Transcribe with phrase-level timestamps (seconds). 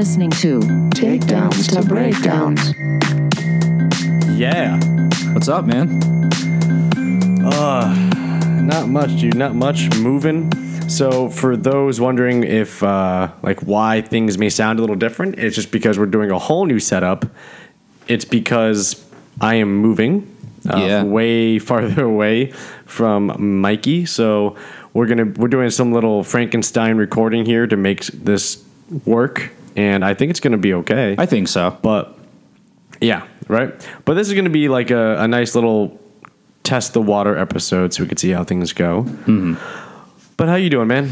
[0.00, 0.60] You are listening to
[0.94, 2.72] Takedowns to breakdowns.
[4.40, 4.80] Yeah.
[5.34, 6.00] What's up, man?
[7.44, 9.34] Uh, not much, dude.
[9.36, 10.50] Not much moving.
[10.88, 15.54] So, for those wondering if, uh, like, why things may sound a little different, it's
[15.54, 17.26] just because we're doing a whole new setup.
[18.08, 19.04] It's because
[19.38, 20.34] I am moving
[20.66, 21.02] uh, Yeah.
[21.02, 22.52] way farther away
[22.86, 24.06] from Mikey.
[24.06, 24.56] So,
[24.94, 28.64] we're gonna we're doing some little Frankenstein recording here to make this
[29.04, 31.14] work, and I think it's gonna be okay.
[31.18, 31.76] I think so.
[31.82, 32.16] But
[33.00, 33.72] yeah, right.
[34.04, 35.98] But this is going to be like a, a nice little
[36.64, 39.04] test the water episode, so we can see how things go.
[39.04, 39.54] Mm-hmm.
[40.36, 41.10] But how you doing, man?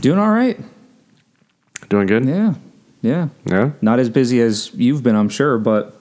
[0.00, 0.60] Doing all right.
[1.88, 2.24] Doing good?
[2.26, 2.54] Yeah.
[3.00, 3.28] Yeah.
[3.46, 3.70] Yeah.
[3.80, 5.98] Not as busy as you've been, I'm sure, but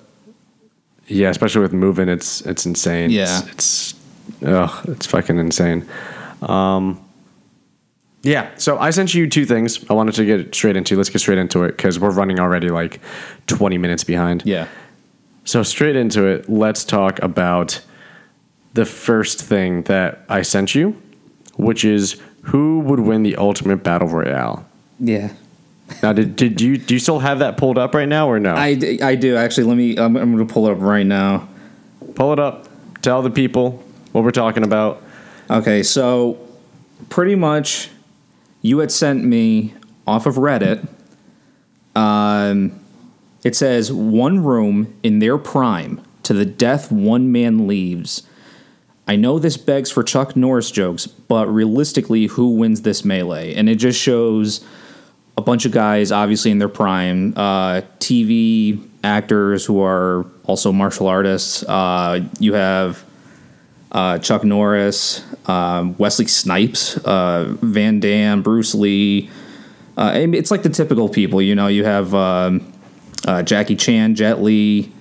[1.08, 3.10] Yeah, especially with moving, it's it's insane.
[3.10, 3.42] Yeah.
[3.48, 3.94] it's, it's
[4.46, 5.86] ugh, it's fucking insane.
[6.42, 7.00] Um,
[8.24, 8.52] yeah.
[8.58, 9.84] So I sent you two things.
[9.90, 10.96] I wanted to get straight into.
[10.96, 13.00] Let's get straight into it because we're running already like
[13.48, 14.44] twenty minutes behind.
[14.46, 14.68] yeah.
[15.44, 17.82] So straight into it, let's talk about
[18.74, 20.96] the first thing that I sent you,
[21.56, 24.66] which is who would win the ultimate battle royale.
[25.00, 25.34] Yeah.
[26.04, 28.54] Now, did, did you do you still have that pulled up right now or no?
[28.54, 29.36] I, I do.
[29.36, 31.50] Actually, let me, I'm, I'm going to pull it up right now.
[32.16, 32.68] Pull it up.
[33.02, 35.02] Tell the people what we're talking about.
[35.50, 36.38] Okay, so
[37.10, 37.90] pretty much
[38.62, 39.74] you had sent me
[40.06, 40.88] off of Reddit.
[41.96, 42.80] Um,
[43.44, 48.24] it says one room in their prime to the death one man leaves.
[49.08, 53.54] I know this begs for Chuck Norris jokes, but realistically, who wins this melee?
[53.56, 54.64] And it just shows
[55.38, 61.08] a bunch of guys, obviously in their prime, uh, TV actors who are also martial
[61.08, 61.64] artists.
[61.64, 63.04] Uh, you have
[63.92, 69.30] uh, Chuck Norris, um, Wesley Snipes, uh, Van Damme, Bruce Lee.
[69.98, 71.68] Uh, it's like the typical people, you know.
[71.68, 72.74] You have um,
[73.28, 74.92] uh, Jackie Chan, Jet Li.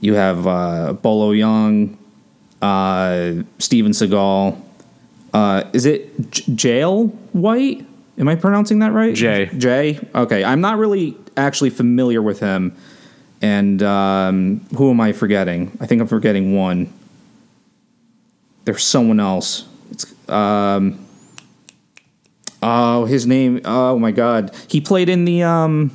[0.00, 1.96] You have uh, Bolo Yeung,
[2.62, 4.60] uh, Steven Seagal.
[5.32, 7.84] Uh, is it J- Jai White?
[8.18, 9.14] Am I pronouncing that right?
[9.14, 9.46] Jay.
[9.56, 10.00] Jay.
[10.14, 12.76] Okay, I'm not really actually familiar with him.
[13.40, 15.76] And um, who am I forgetting?
[15.80, 16.92] I think I'm forgetting one
[18.68, 19.64] there's someone else.
[19.90, 21.06] It's um
[22.62, 25.90] oh his name oh my god he played in the um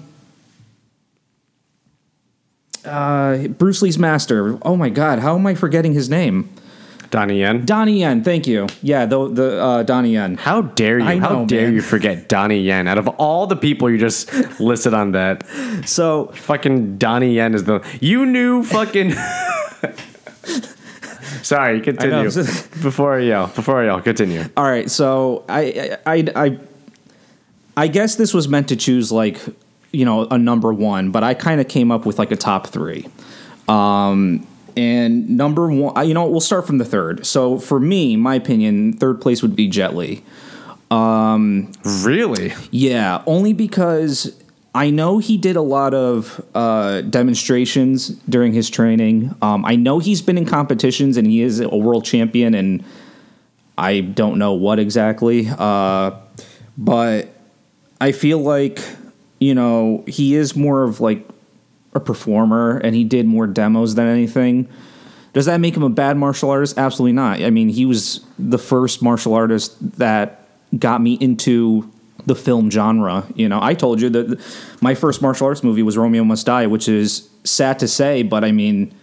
[2.84, 4.58] uh Bruce Lee's master.
[4.64, 6.50] Oh my god, how am I forgetting his name?
[7.12, 7.64] Donnie Yen.
[7.64, 8.66] Donnie Yen, thank you.
[8.82, 10.36] Yeah, the the uh, Donnie Yen.
[10.36, 11.06] How dare you?
[11.06, 11.76] I How dare man.
[11.76, 12.88] you forget Donnie Yen?
[12.88, 15.46] Out of all the people you just listed on that,
[15.86, 19.14] So fucking Donnie Yen is the you knew fucking.
[21.44, 22.26] Sorry, continue.
[22.82, 24.46] before I yell, before I yell, continue.
[24.58, 26.60] All right, so I, I, I,
[27.78, 29.40] I guess this was meant to choose like
[29.92, 32.68] you know a number one, but I kind of came up with like a top
[32.68, 33.08] three.
[33.68, 37.26] Um, and number one, you know, we'll start from the third.
[37.26, 40.24] So for me, my opinion, third place would be Jet Li.
[41.84, 42.54] Really?
[42.72, 44.36] Yeah, only because
[44.76, 49.36] I know he did a lot of uh, demonstrations during his training.
[49.42, 52.84] Um, I know he's been in competitions and he is a world champion, and
[53.78, 55.48] I don't know what exactly.
[55.48, 56.12] Uh,
[56.76, 57.30] but
[58.02, 58.80] I feel like,
[59.40, 61.28] you know, he is more of like
[61.94, 64.68] a performer and he did more demos than anything.
[65.34, 66.78] Does that make him a bad martial artist?
[66.78, 67.42] Absolutely not.
[67.42, 70.48] I mean, he was the first martial artist that
[70.78, 71.92] got me into
[72.26, 73.26] the film genre.
[73.36, 74.40] You know, I told you that
[74.82, 78.44] my first martial arts movie was Romeo Must Die, which is sad to say, but
[78.44, 78.94] I mean,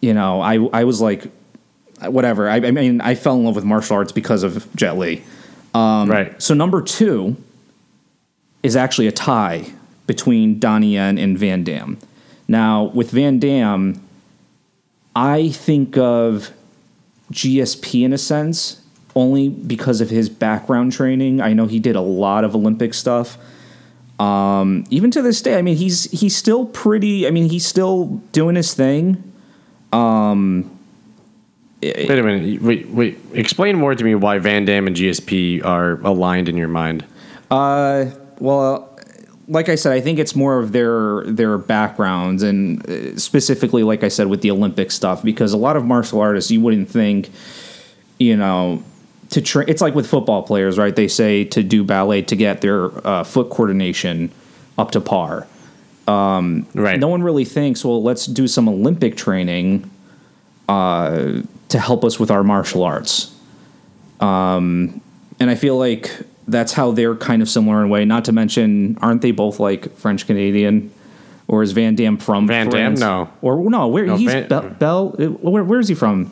[0.00, 1.30] you know, I I was like,
[2.00, 2.48] whatever.
[2.48, 5.22] I, I mean, I fell in love with martial arts because of Jet Li.
[5.74, 6.40] Um, right.
[6.42, 7.36] So number two
[8.62, 9.72] is actually a tie
[10.06, 11.98] between Donnie Yen and Van Damme.
[12.48, 14.00] Now, with Van Damme,
[15.14, 16.50] I think of
[17.32, 18.82] GSP in a sense,
[19.14, 21.40] only because of his background training.
[21.40, 23.38] I know he did a lot of Olympic stuff.
[24.18, 27.26] Um, even to this day, I mean, he's he's still pretty.
[27.26, 29.22] I mean, he's still doing his thing.
[31.80, 32.60] Wait a minute.
[32.60, 33.18] Wait, wait.
[33.32, 37.04] Explain more to me why Van Damme and GSP are aligned in your mind.
[37.50, 38.06] Uh,
[38.40, 38.98] well,
[39.46, 44.02] like I said, I think it's more of their their backgrounds, and uh, specifically, like
[44.02, 47.30] I said, with the Olympic stuff, because a lot of martial artists, you wouldn't think,
[48.18, 48.82] you know,
[49.30, 49.68] to train.
[49.68, 50.94] It's like with football players, right?
[50.94, 54.30] They say to do ballet to get their uh, foot coordination
[54.76, 55.46] up to par.
[56.06, 56.98] Right.
[56.98, 59.90] No one really thinks, well, let's do some Olympic training
[60.68, 63.34] uh, to help us with our martial arts.
[64.20, 65.00] Um,
[65.38, 66.10] and I feel like
[66.46, 68.04] that's how they're kind of similar in a way.
[68.04, 70.92] Not to mention, aren't they both like French Canadian?
[71.46, 72.96] Or is Van Damme from Van Damme?
[72.96, 73.00] France?
[73.00, 73.30] No.
[73.40, 75.08] Or no, where No, he's Van- Bel, Bel
[75.40, 76.30] where, where is he from?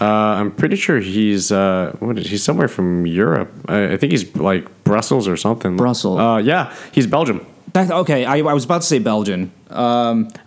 [0.00, 3.52] Uh, I'm pretty sure he's uh, what is, he's somewhere from Europe.
[3.68, 5.76] I, I think he's like Brussels or something.
[5.76, 6.20] Brussels.
[6.20, 7.44] Uh, yeah, he's Belgium.
[7.72, 9.52] That, okay, I, I was about to say Belgian.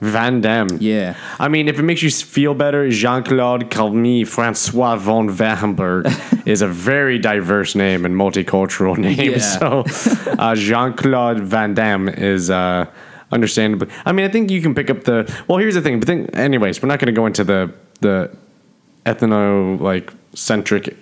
[0.02, 0.78] Van Damme.
[0.80, 1.16] Yeah.
[1.40, 6.08] I mean, if it makes you feel better, Jean Claude Calmy Francois von Wamberg
[6.46, 9.32] is a very diverse name and multicultural name.
[9.32, 9.38] Yeah.
[9.42, 9.84] So,
[10.40, 12.86] uh, Jean Claude Van Damme is uh,
[13.32, 13.90] understandably.
[14.06, 15.32] I mean, I think you can pick up the.
[15.48, 16.00] Well, here's the thing.
[16.00, 18.36] But think, anyways, we're not going to go into the the
[19.06, 20.96] ethno like centric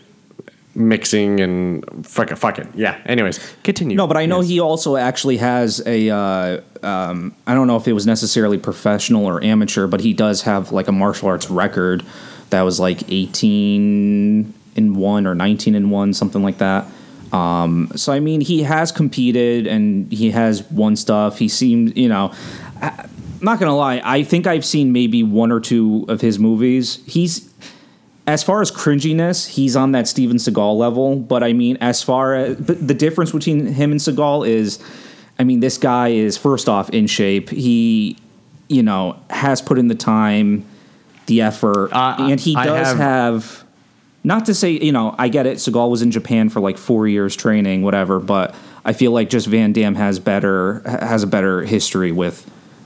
[0.75, 2.67] mixing and fuck it, fuck it.
[2.75, 2.97] Yeah.
[3.05, 3.97] Anyways, continue.
[3.97, 4.49] No, but I know Yes.
[4.49, 6.09] he also actually has a.
[6.09, 10.43] Uh, um, I don't know if it was necessarily professional or amateur, but he does
[10.43, 12.05] have like a martial arts record
[12.51, 16.85] that was like eighteen in one or nineteen in one, something like that.
[17.33, 21.37] Um, so I mean, he has competed and he has won stuff.
[21.37, 22.31] He seemed, you know,
[22.81, 23.09] I, I'm
[23.45, 24.01] not gonna lie.
[24.03, 26.99] I think I've seen maybe one or two of his movies.
[27.05, 27.49] He's
[28.29, 31.15] as far as cringiness, he's on that Steven Seagal level.
[31.15, 34.79] But I mean, as far as but the difference between him and Seagal is,
[35.37, 37.49] I mean, this guy is first off in shape.
[37.49, 38.17] He,
[38.67, 40.63] you know, has put in the time,
[41.25, 43.63] the effort, Uh, and he I does have- have.
[44.21, 45.57] Not to say, you know, I get it.
[45.57, 48.19] Seagal was in Japan for like four years training, whatever.
[48.19, 48.53] But
[48.83, 52.45] I feel like just Van Damme has better has a better history with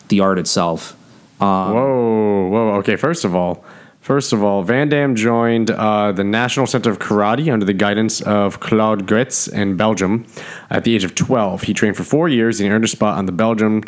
[0.10, 0.96] the art itself.
[1.40, 2.74] Whoa, whoa.
[2.80, 3.66] Okay, first of all,
[4.04, 8.22] first of all, Van Damme joined uh, the National Center of Karate under the guidance
[8.22, 10.28] of Claude Goetz in Belgium.
[10.70, 13.18] At the age of 12, he trained for four years and he earned a spot
[13.18, 13.84] on the Belgium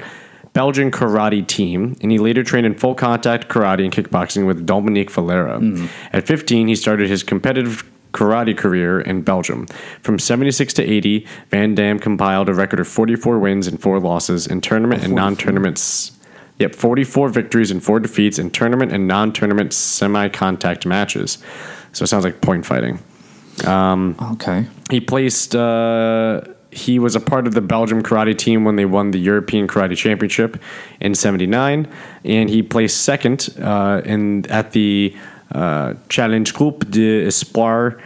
[0.54, 5.12] Belgian karate team, and he later trained in full contact karate and kickboxing with Dominique
[5.12, 5.60] Valera.
[6.14, 7.84] At 15, he started his competitive
[8.14, 9.68] karate career in Belgium.
[10.02, 14.48] From 76 to 80, Van Damme compiled a record of 44 wins and 4 losses
[14.48, 16.15] in tournament and non-tournaments
[16.60, 21.38] Yep, 44 victories and 4 defeats in tournament and non tournament semi contact matches.
[21.92, 23.00] So it sounds like point fighting.
[24.34, 24.66] Okay.
[24.90, 26.42] He placed, uh,
[26.72, 29.96] he was a part of the Belgium karate team when they won the European Karate
[29.96, 30.62] Championship
[31.00, 31.88] in 79.
[32.26, 35.16] And he placed second uh, in, at the
[35.54, 38.02] uh, Challenge Groupe de Espoir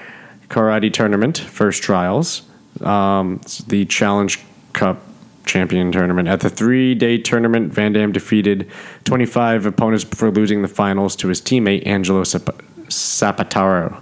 [0.49, 2.43] karate tournament, first trials.
[2.81, 4.39] Um, the Challenge
[4.73, 5.01] Cup
[5.49, 6.27] champion tournament.
[6.27, 8.69] At the three day tournament, Van Damme defeated
[9.03, 14.01] 25 opponents before losing the finals to his teammate Angelo Sap- Zapataro.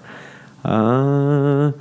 [0.64, 1.72] Uh,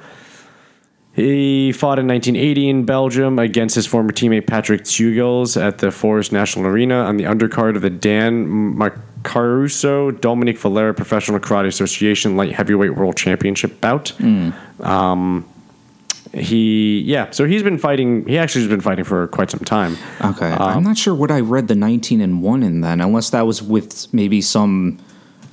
[1.14, 6.30] he fought in 1980 in Belgium against his former teammate Patrick Teugels at the Forest
[6.30, 12.52] National Arena on the undercard of the Dan Macaruso Dominique Valera Professional Karate Association Light
[12.52, 14.12] Heavyweight World Championship bout.
[14.80, 15.48] Um,
[16.34, 18.26] he, yeah, so he's been fighting.
[18.26, 19.96] He actually has been fighting for quite some time.
[20.23, 23.46] Okay, I'm not sure what I read the 19 and one in then, unless that
[23.46, 24.99] was with maybe some.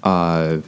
[0.04, 0.60] Uh,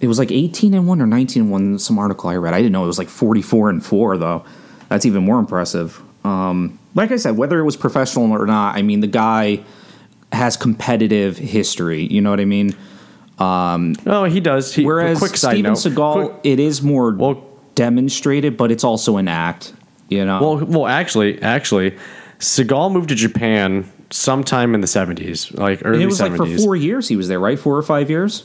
[0.00, 1.78] it was like 18 and one or 19 and one.
[1.78, 2.54] Some article I read.
[2.54, 4.44] I didn't know it was like 44 and four though.
[4.88, 6.00] That's even more impressive.
[6.24, 9.64] Um, like I said, whether it was professional or not, I mean the guy
[10.32, 12.06] has competitive history.
[12.06, 12.74] You know what I mean?
[13.38, 14.72] um Oh, he does.
[14.74, 17.42] He, Whereas quick Steven note, Seagal, quick- it is more Well-
[17.74, 19.72] demonstrated, but it's also an act.
[20.08, 20.40] You know.
[20.40, 21.96] Well, well, actually, actually,
[22.38, 26.46] Seagal moved to Japan sometime in the seventies, like And early it was like for
[26.58, 27.58] four years he was there, right?
[27.58, 28.44] Four or five years.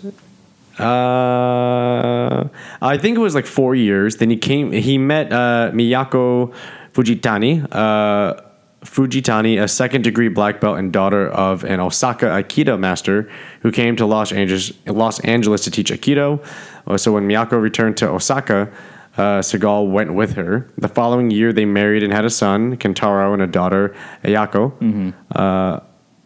[0.79, 2.47] uh,
[2.81, 4.17] I think it was like four years.
[4.17, 4.71] Then he came.
[4.71, 6.53] He met uh, Miyako
[6.93, 7.67] Fujitani.
[7.71, 8.41] Uh,
[8.83, 13.29] Fujitani, a second degree black belt and daughter of an Osaka Aikido master
[13.61, 16.41] who came to Los Angeles, Los Angeles to teach Aikido.
[16.87, 18.71] Uh, So when Miyako returned to Osaka,
[19.19, 20.69] uh, Seagal went with her.
[20.77, 25.13] The following year, they married and had a son, Kentaro, and a daughter, Ayako.
[25.35, 25.81] Uh,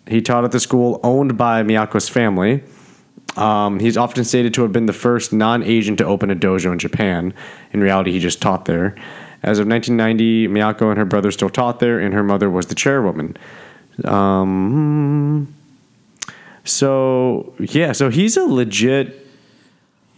[0.07, 2.63] he taught at the school owned by Miyako's family.
[3.35, 6.77] Um, he's often stated to have been the first non-Asian to open a dojo in
[6.77, 7.33] Japan.
[7.71, 8.95] In reality, he just taught there.
[9.41, 12.75] As of 1990, Miyako and her brother still taught there, and her mother was the
[12.75, 13.35] chairwoman.
[14.05, 15.53] Um,
[16.63, 19.22] so yeah, so he's a legit.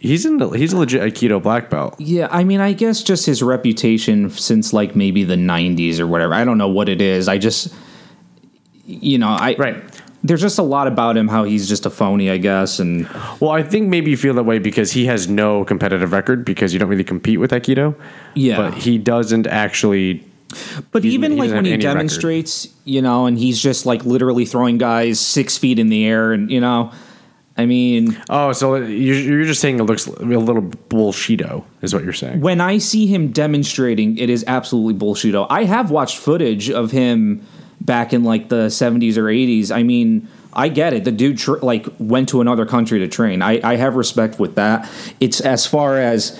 [0.06, 0.38] He's in.
[0.54, 1.94] He's a legit Aikido black belt.
[1.98, 6.32] Yeah, I mean, I guess just his reputation since like maybe the '90s or whatever.
[6.34, 7.28] I don't know what it is.
[7.28, 7.74] I just,
[8.86, 9.82] you know, I Right.
[10.24, 13.08] There's just a lot about him how he's just a phony, I guess, and
[13.38, 16.72] Well, I think maybe you feel that way because he has no competitive record because
[16.72, 17.94] you don't really compete with Aikido.
[18.34, 18.56] Yeah.
[18.56, 20.24] but he doesn't actually.
[20.90, 21.94] But He- even he like when he any record.
[21.98, 26.32] demonstrates, you know, and he's just like literally throwing guys six feet in the air,
[26.32, 26.90] and you know,
[27.58, 32.04] I mean, Oh, so you're you're just saying it looks a little bullshito, is what
[32.04, 32.40] you're saying?
[32.40, 35.34] when I see him demonstrating, it is absolutely bullshit.
[35.48, 37.46] I have watched footage of him
[37.80, 39.70] back in like the 70s or 80s.
[39.74, 41.04] I mean, I get it.
[41.04, 43.40] The dude tr- like went to another country to train.
[43.42, 44.90] I, I have respect with that.
[45.20, 46.38] It's as far as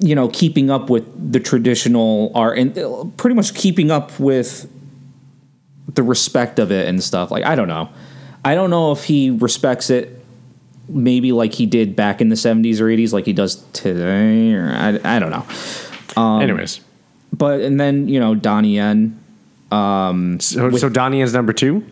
[0.00, 4.70] you know, keeping up with the traditional art and uh, pretty much keeping up with
[5.94, 7.30] the respect of it and stuff.
[7.32, 7.88] Like I don't know.
[8.44, 10.14] I don't know if he respects it
[10.88, 14.70] maybe like he did back in the 70s or 80s like he does today or
[14.70, 15.46] I, I don't know.
[16.20, 16.80] Um, Anyways,
[17.32, 19.18] But and then, you know, Donnie Yen,
[19.70, 21.84] so, so Donnie is number two.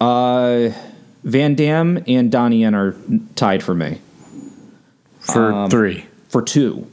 [0.00, 0.70] uh
[1.24, 2.94] Van Damme and Donnie Yen are
[3.34, 4.00] tied for me
[5.20, 6.04] for Um, three.
[6.28, 6.86] for 2.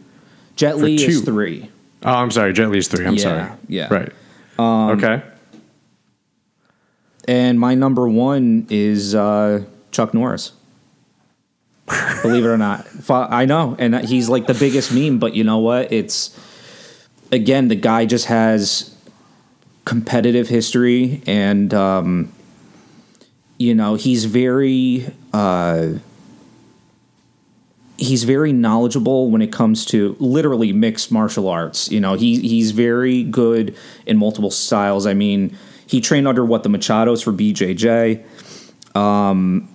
[0.56, 1.70] Jet Li is 3.
[2.04, 2.54] Oh, I'm sorry.
[2.54, 3.06] Jet Li's three.
[3.06, 3.52] I'm Yeah, sorry.
[3.68, 3.88] yeah.
[4.58, 5.04] Um, Right.
[5.04, 5.24] okay.
[7.28, 10.52] And my number 1 is uh Chuck Norris.
[12.22, 12.88] Believe it or not.
[13.10, 15.92] I know and he's like the biggest meme, but you know what?
[15.92, 16.38] It's
[17.32, 18.96] again, the guy just has
[19.86, 22.32] competitive history and um
[23.58, 25.94] you know, he's very uh
[27.98, 31.90] he's very knowledgeable when it comes to literally mixed martial arts.
[31.92, 35.06] You know, he he's very good in multiple styles.
[35.06, 38.24] I mean, he trained under what the Machados for BJJ.
[38.96, 39.70] Um,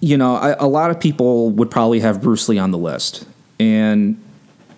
[0.00, 3.26] you know, I, a lot of people would probably have Bruce Lee on the list,
[3.60, 4.22] and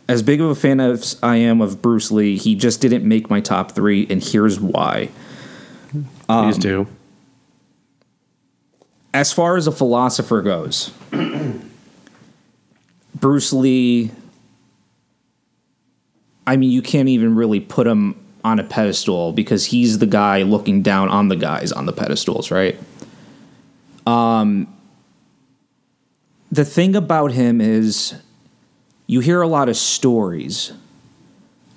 [0.08, 3.30] as big of a fan as I am of Bruce Lee, he just didn't make
[3.30, 5.10] my top three, and here's why.
[6.28, 6.86] Um, Please do.
[9.12, 10.90] as far as a philosopher goes,
[13.14, 14.10] Bruce Lee,
[16.46, 20.42] I mean, you can't even really put him on a pedestal because he's the guy
[20.42, 22.78] looking down on the guys on the pedestals, right?
[24.06, 24.72] Um,
[26.52, 28.14] the thing about him is
[29.06, 30.72] you hear a lot of stories.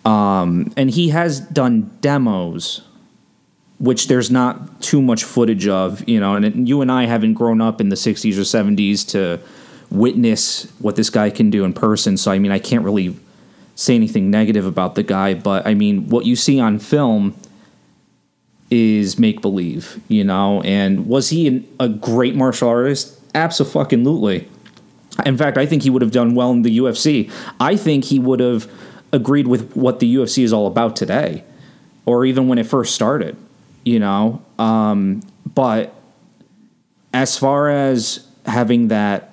[0.06, 2.82] Um, and he has done demos
[3.80, 7.62] which there's not too much footage of, you know, and you and I haven't grown
[7.62, 9.40] up in the 60s or 70s to
[9.92, 12.18] witness what this guy can do in person.
[12.18, 13.16] So, I mean, I can't really
[13.78, 17.34] say anything negative about the guy, but I mean, what you see on film
[18.70, 23.18] is make believe, you know, and was he an, a great martial artist?
[23.34, 24.50] Absolutely.
[25.26, 27.32] In fact, I think he would have done well in the UFC.
[27.62, 28.70] I think he would have
[29.14, 31.46] agreed with what the UFC is all about today,
[32.06, 33.38] or even when it first started
[33.88, 35.22] you know um,
[35.56, 35.96] but
[37.14, 39.27] as far as having that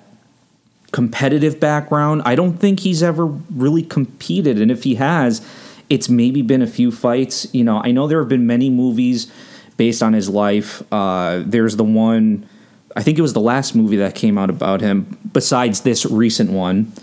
[0.95, 2.21] competitive background.
[2.23, 5.45] I don't think he's ever really competed and if he has
[5.89, 7.53] it's maybe been a few fights.
[7.53, 9.29] You know i know there have been many movies
[9.75, 10.81] based on his life.
[10.93, 12.47] Uh, there's the one
[12.95, 16.49] i think it was the last movie that came out about him besides this recent
[16.49, 16.93] one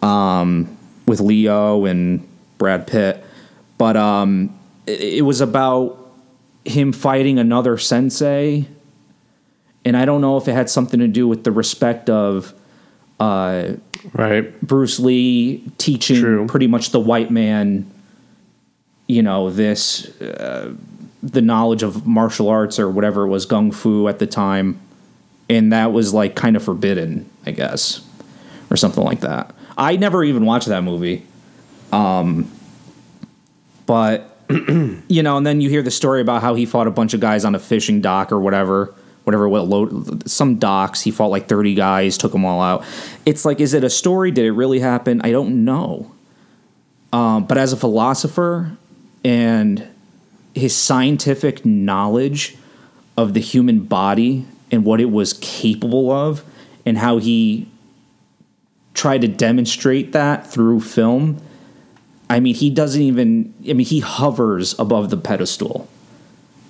[0.00, 0.68] um,
[1.08, 2.24] with leo and
[2.56, 3.24] brad pitt.
[3.78, 6.12] But um, it, it was about
[6.64, 8.68] him fighting another sensei
[9.84, 12.54] and i don't know if it had something to do with the respect of
[13.20, 13.74] uh,
[14.14, 14.58] Right.
[14.62, 16.46] bruce lee teaching True.
[16.46, 17.88] pretty much the white man
[19.06, 20.74] you know this uh,
[21.22, 24.80] the knowledge of martial arts or whatever it was gung fu at the time
[25.50, 28.00] and that was like kind of forbidden i guess
[28.70, 31.26] or something like that i never even watched that movie
[31.92, 32.50] um,
[33.86, 34.36] but
[35.08, 37.20] you know, and then you hear the story about how he fought a bunch of
[37.20, 41.02] guys on a fishing dock or whatever, whatever, what load, some docks.
[41.02, 42.84] He fought like thirty guys, took them all out.
[43.26, 44.30] It's like, is it a story?
[44.30, 45.20] Did it really happen?
[45.22, 46.12] I don't know.
[47.12, 48.76] Um, but as a philosopher
[49.24, 49.86] and
[50.54, 52.56] his scientific knowledge
[53.16, 56.44] of the human body and what it was capable of,
[56.86, 57.68] and how he
[58.94, 61.40] tried to demonstrate that through film.
[62.28, 63.52] I mean, he doesn't even.
[63.68, 65.88] I mean, he hovers above the pedestal,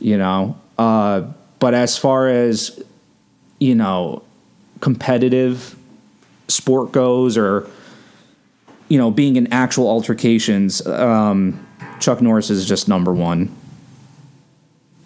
[0.00, 0.58] you know.
[0.78, 1.24] Uh,
[1.60, 2.82] but as far as
[3.60, 4.22] you know,
[4.80, 5.76] competitive
[6.48, 7.68] sport goes, or
[8.88, 11.64] you know, being in actual altercations, um,
[12.00, 13.54] Chuck Norris is just number one.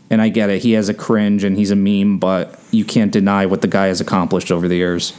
[0.08, 3.11] And I get it; he has a cringe and he's a meme, but you can't
[3.11, 5.12] deny what the guy has accomplished over the years.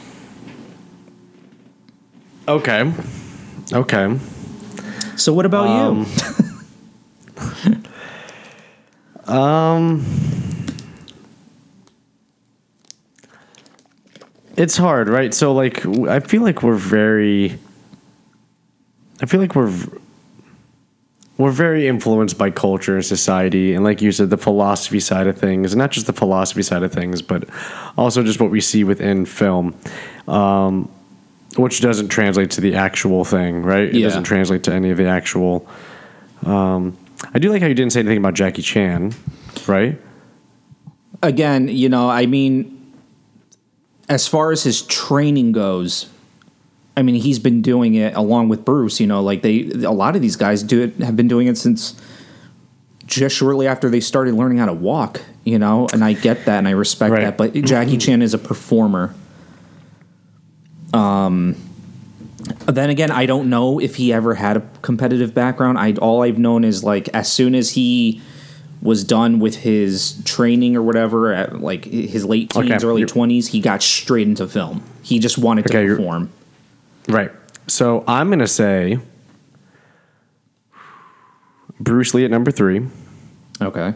[2.48, 2.92] Okay.
[3.72, 4.18] Okay.
[5.16, 6.06] So, what about you?
[6.06, 6.06] Um,
[9.26, 9.32] you?
[14.56, 15.32] It's hard, right?
[15.34, 17.58] So like I feel like we're very
[19.22, 19.72] I feel like we're
[21.38, 25.36] we're very influenced by culture and society, and like you said, the philosophy side of
[25.36, 27.44] things, and not just the philosophy side of things, but
[27.98, 29.74] also just what we see within film,
[30.28, 30.88] um,
[31.56, 33.82] which doesn't translate to the actual thing, right?
[33.88, 34.04] It Yeah.
[34.06, 35.68] doesn't translate to any of the actual.
[36.46, 36.96] Um,
[37.34, 39.12] I do like how you didn't say anything about Jackie Chan,
[39.66, 40.00] right?
[41.22, 42.75] again, you know, I mean,
[44.08, 46.08] as far as his training goes,
[46.96, 49.00] I mean, he's been doing it along with Bruce.
[49.00, 51.58] You know, like they, a lot of these guys do it, have been doing it
[51.58, 52.00] since
[53.06, 55.20] just shortly after they started learning how to walk.
[55.44, 57.24] You know, and I get that and I respect Right.
[57.24, 57.36] that.
[57.36, 59.14] But Jackie Chan is a performer.
[60.92, 61.56] Um.
[62.66, 65.78] Then again, I don't know if he ever had a competitive background.
[65.78, 68.20] I all I've known is like as soon as he
[68.86, 73.48] was done with his training or whatever at like his late teens, Okay, early twenties,
[73.48, 74.82] he got straight into film.
[75.02, 76.30] He just wanted Okay, to perform.
[77.08, 77.30] Right.
[77.66, 78.98] So I'm gonna say
[81.80, 82.86] Bruce Lee at number three.
[83.60, 83.94] Okay.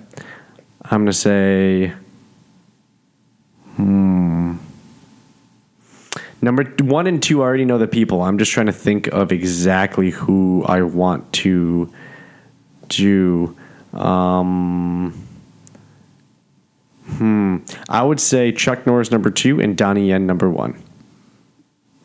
[0.83, 1.93] I'm gonna say,
[3.77, 4.57] hmm.
[6.43, 8.23] Number one and two, I already know the people.
[8.23, 11.93] I'm just trying to think of exactly who I want to
[12.89, 13.57] do.
[13.93, 15.27] Um,
[17.07, 17.59] hmm.
[17.89, 20.81] I would say Chuck Norris number two and Donnie Yen number one.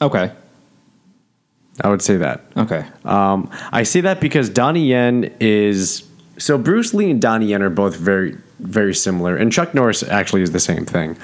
[0.02, 0.32] Okay.
[1.82, 2.42] I would say that.
[2.56, 2.86] Okay.
[3.04, 7.70] Um, I say that because Donnie Yen is so Bruce Lee and Donnie Yen are
[7.70, 11.16] both very very similar, and Chuck Norris actually is the same thing,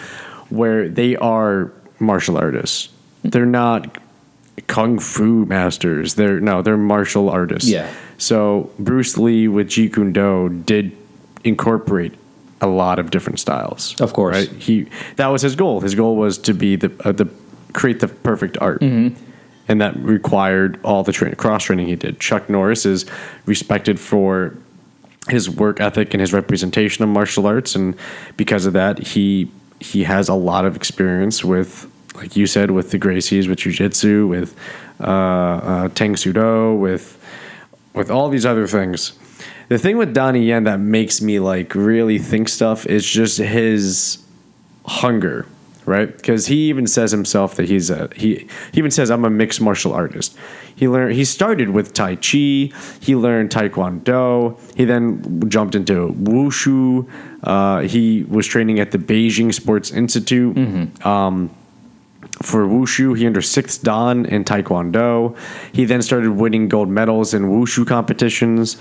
[0.50, 2.90] where they are martial artists.
[3.24, 3.98] They're not
[4.68, 6.16] kung fu masters.
[6.16, 7.70] They're no, they're martial artists.
[7.70, 7.92] Yeah.
[8.18, 10.96] So Bruce Lee with Jeet Kune Do did
[11.44, 12.14] incorporate
[12.62, 14.00] a lot of different styles.
[14.00, 14.36] Of course.
[14.36, 14.50] right?
[14.62, 15.82] He that was his goal.
[15.82, 17.28] His goal was to be the uh, the
[17.74, 18.82] create the perfect art.
[19.68, 22.20] And that required all the tra- cross training he did.
[22.20, 23.06] Chuck Norris is
[23.46, 24.58] respected for
[25.30, 27.96] his work ethic and his representation of martial arts, and
[28.38, 29.50] because of that, he
[29.80, 34.28] he has a lot of experience with, like you said, with the Gracies, with jujitsu,
[34.28, 34.56] with
[35.00, 37.18] uh, uh, Tang Soo Do, with
[37.94, 39.14] with all these other things.
[39.70, 44.18] The thing with Donnie Yen that makes me like really think stuff is just his
[44.86, 45.46] hunger,
[45.86, 46.14] right?
[46.14, 48.48] Because he even says himself that he's a he.
[48.74, 50.36] He even says I'm a mixed martial artist.
[50.76, 51.16] He learned.
[51.16, 52.72] He started with Tai Chi.
[53.00, 54.60] He learned Taekwondo.
[54.76, 57.10] He then jumped into wushu.
[57.44, 60.58] Uh, he was training at the Beijing Sports Institute.
[61.06, 61.50] Um,
[62.42, 63.18] for wushu.
[63.18, 65.36] He earned sixth dan in taekwondo.
[65.72, 68.78] He then started winning gold medals in wushu competitions,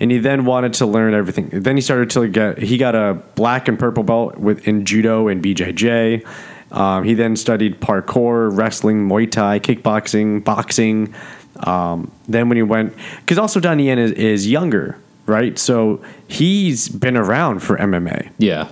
[0.00, 1.48] and he then wanted to learn everything.
[1.52, 5.28] Then he started to get he got a black and purple belt with in judo
[5.28, 6.26] and BJJ.
[6.72, 11.14] Um, he then studied parkour, wrestling, Muay Thai, kickboxing, boxing.
[11.60, 15.56] Um, then when he went, because also Donnie Yen is, is younger, right?
[15.56, 18.68] So he's been around for MMA Yeah.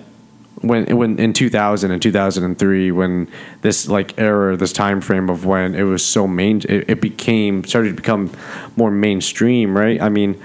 [0.61, 3.29] When when in 2000 and 2003 when
[3.63, 7.65] this like era this time frame of when it was so main it, it became
[7.65, 8.31] started to become
[8.77, 10.01] more mainstream right?
[10.01, 10.41] I mean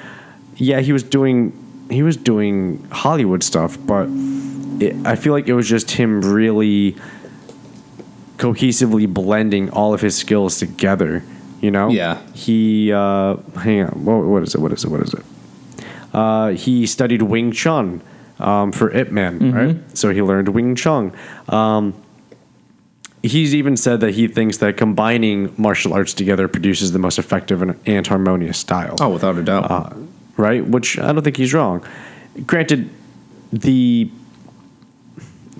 [0.55, 1.53] yeah he was doing
[1.89, 4.09] he was doing hollywood stuff but
[4.81, 6.95] it, i feel like it was just him really
[8.37, 11.23] cohesively blending all of his skills together
[11.61, 11.89] you know?
[11.89, 12.21] Yeah.
[12.33, 15.23] he uh hang on what, what is it what is it what is it?
[16.13, 18.01] Uh, he studied Wing Chun
[18.39, 19.97] um, for Ip Man, right?
[19.97, 21.11] So he learned Wing Chun.
[21.49, 21.93] Um,
[23.23, 27.61] he's even said that he thinks that combining martial arts together produces the most effective
[27.61, 28.95] and, and harmonious style.
[28.99, 29.69] Oh, without a doubt.
[29.69, 29.93] Uh,
[30.37, 30.65] right?
[30.65, 31.85] Which I don't think he's wrong.
[32.45, 32.89] Granted,
[33.51, 34.09] the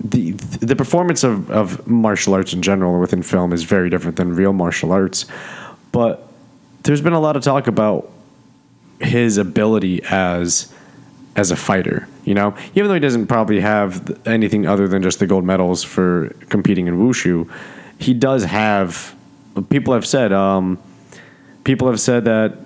[0.02, 4.34] the the performance of, of martial arts in general within film is very different than
[4.34, 5.26] real martial arts,
[5.90, 6.28] but
[6.84, 8.10] there's been a lot of talk about
[9.00, 10.72] his ability as
[11.36, 12.08] as a fighter.
[12.24, 15.82] You know, even though he doesn't probably have anything other than just the gold medals
[15.84, 17.50] for competing in wushu,
[17.98, 19.14] he does have.
[19.70, 20.78] People have said, um,
[21.64, 22.56] people have said that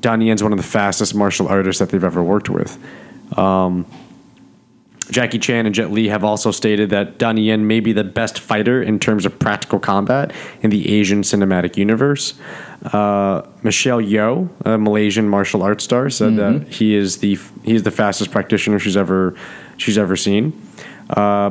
[0.00, 2.78] Donnie Yen's one of the fastest martial artists that they've ever worked with.
[3.38, 3.86] Um,
[5.10, 8.38] Jackie Chan and Jet Li have also stated that Donnie Yen may be the best
[8.38, 12.34] fighter in terms of practical combat in the Asian cinematic universe.
[12.92, 17.82] Uh, Michelle Yeoh, a Malaysian martial arts star, said that he is the he is
[17.82, 19.34] the fastest practitioner she's ever
[19.76, 20.60] she's ever seen.
[21.10, 21.50] Uh,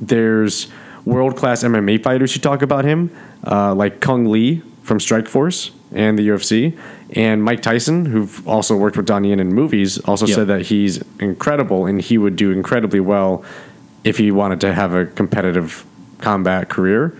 [0.00, 0.68] there's
[1.04, 3.10] world class MMA fighters who talk about him,
[3.44, 6.76] uh, like Cung Le from Strike Force and the UFC,
[7.14, 10.34] and Mike Tyson, who've also worked with Donnie Yen in movies, also Yep.
[10.34, 13.42] said that he's incredible and he would do incredibly well
[14.04, 15.84] if he wanted to have a competitive
[16.18, 17.16] combat career.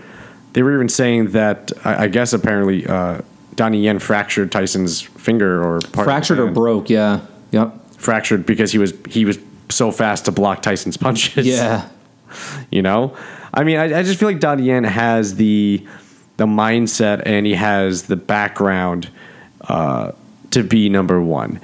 [0.53, 3.21] They were even saying that I, I guess apparently uh,
[3.55, 7.21] Donnie Yen fractured Tyson's finger or part of Fractured or broke, yeah.
[7.51, 7.73] Yep.
[7.97, 9.37] fractured because he was he was
[9.69, 11.45] so fast to block Tyson's punches.
[11.47, 11.89] Yeah.
[12.71, 13.15] You know,
[13.53, 15.85] I mean, I, I just feel like Donnie Yen has the
[16.39, 19.09] the mindset and he has the background
[19.61, 20.13] uh,
[20.51, 21.61] to be number one.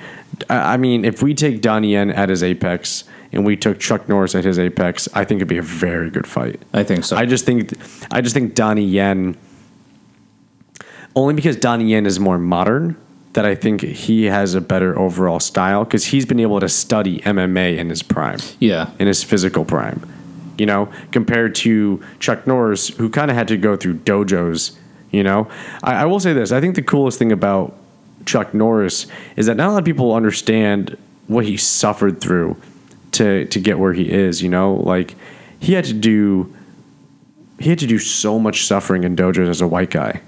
[0.49, 4.35] I mean, if we take Donnie Yen at his apex and we took Chuck Norris
[4.35, 6.61] at his apex, I think it'd be a very good fight.
[6.73, 7.15] I think so.
[7.15, 7.73] I just think
[8.11, 9.37] I just think Donnie Yen
[11.15, 12.97] only because Donnie Yen is more modern
[13.31, 17.19] that I think he has a better overall style because he's been able to study
[17.21, 18.91] MMA in his prime yeah.
[18.99, 20.05] in his physical prime.
[20.57, 24.77] You know, compared to Chuck Norris, who kind of had to go through dojos.
[25.11, 25.49] You know,
[25.83, 27.75] I, I will say this: I think the coolest thing about
[28.25, 32.57] Chuck Norris is that not a lot of people understand what he suffered through
[33.13, 34.41] to to get where he is.
[34.41, 35.15] You know, like
[35.59, 36.53] he had to do
[37.59, 40.21] he had to do so much suffering in dojos as a white guy.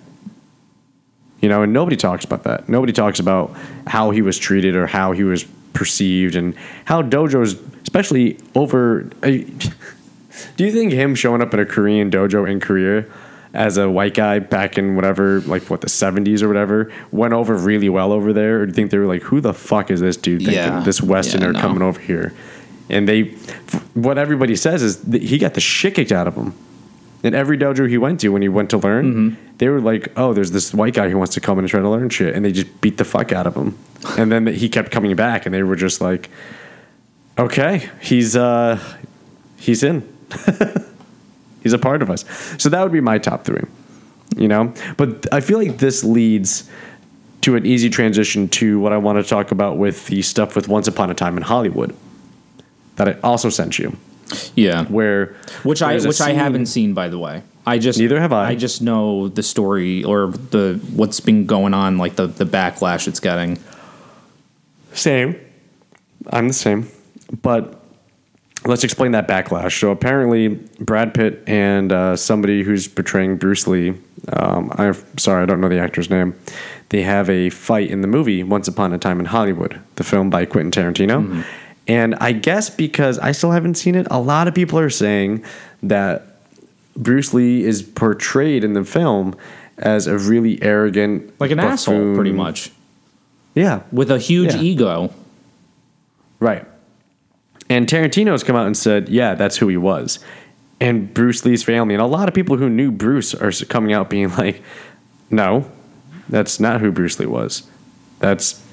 [1.42, 2.68] You know, and nobody talks about that.
[2.68, 7.60] Nobody talks about how he was treated or how he was perceived and how dojos,
[7.84, 9.10] especially over.
[9.24, 9.32] uh,
[10.56, 13.06] Do you think him showing up in a Korean dojo in Korea
[13.54, 17.56] as a white guy back in whatever, like what the 70s or whatever, went over
[17.56, 18.62] really well over there?
[18.62, 20.82] Or do you think they were like, who the fuck is this dude thinking, Yeah.
[20.82, 21.60] this Westerner Yeah, no.
[21.62, 22.34] coming over here?
[22.89, 23.23] And they,
[23.93, 26.54] what everybody says is that he got the shit kicked out of him.
[27.23, 29.56] In every dojo he went to when he went to learn, Mm-hmm.
[29.58, 31.82] they were like, "Oh, there's this white guy who wants to come in and try
[31.82, 33.76] to learn shit," and they just beat the fuck out of him.
[34.19, 36.30] and then he kept coming back, and they were just like,
[37.38, 38.80] "Okay, he's uh,
[39.58, 40.08] he's in.
[41.63, 42.26] he's a part of us."
[42.58, 43.63] So that would be my top three,
[44.36, 44.74] you know.
[44.98, 46.70] But I feel like this leads
[47.42, 50.68] to an easy transition to what I want to talk about with the stuff with
[50.68, 51.96] Once Upon a Time in Hollywood
[52.96, 53.96] that I also sent you,
[54.56, 54.86] Yeah.
[54.86, 57.44] where Which I which I haven't seen by the way.
[57.66, 58.50] I just Neither have I.
[58.50, 63.08] I just know the story or the what's been going on, like the the backlash
[63.08, 63.60] it's getting.
[64.94, 65.36] Same.
[66.32, 66.88] I'm the same.
[67.42, 67.77] But
[68.68, 69.80] let's explain that backlash.
[69.80, 70.50] So apparently,
[70.80, 73.94] Brad Pitt and uh, somebody who's portraying Bruce Lee,
[74.34, 76.36] um, I'm sorry, I don't know the actor's name,
[76.90, 80.30] they have a fight in the movie Once Upon a Time in Hollywood, the film
[80.30, 81.44] by Quentin Tarantino.
[81.88, 85.44] And I guess because I still haven't seen it, a lot of people are saying
[85.84, 86.26] that
[86.96, 89.36] Bruce Lee is portrayed in the film
[89.78, 92.72] as a really arrogant, Like an asshole, pretty much.
[93.56, 94.62] Yeah, With a huge Yeah.
[94.62, 95.14] ego.
[96.40, 96.66] Right.
[97.70, 100.20] And Tarantino's come out and said, yeah, that's who he was.
[100.80, 104.10] And Bruce Lee's family and a lot of people who knew Bruce are coming out
[104.10, 104.62] being like,
[105.30, 105.70] no,
[106.30, 107.68] that's not who Bruce Lee was.
[108.20, 108.64] That's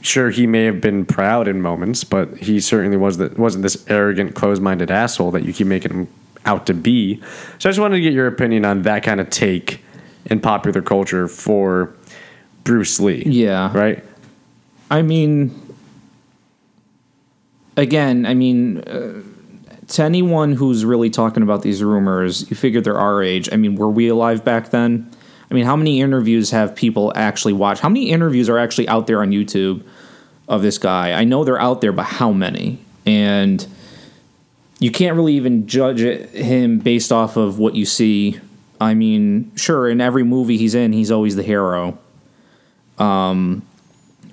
[0.00, 3.84] sure he may have been proud in moments, but he certainly was that wasn't this
[3.88, 6.08] arrogant, closed-minded asshole that you keep making him
[6.44, 7.20] out to be.
[7.58, 9.84] So I just wanted to get your opinion on that kind of take
[10.26, 11.94] in popular culture for
[12.64, 13.24] Bruce Lee.
[13.26, 13.76] Yeah.
[13.76, 14.04] Right?
[14.90, 15.65] I mean,
[17.76, 19.22] again, I mean, uh,
[19.88, 23.48] to anyone who's really talking about these rumors, you figure they're our age.
[23.52, 25.10] I mean, were we alive back then?
[25.50, 27.80] I mean, how many interviews have people actually watched?
[27.80, 29.84] How many interviews are actually out there on YouTube
[30.48, 31.12] of this guy?
[31.12, 32.80] I know they're out there, but how many?
[33.04, 33.64] And
[34.80, 38.40] you can't really even judge it, him based off of what you see.
[38.80, 41.96] I mean, sure, in every movie he's in, he's always the hero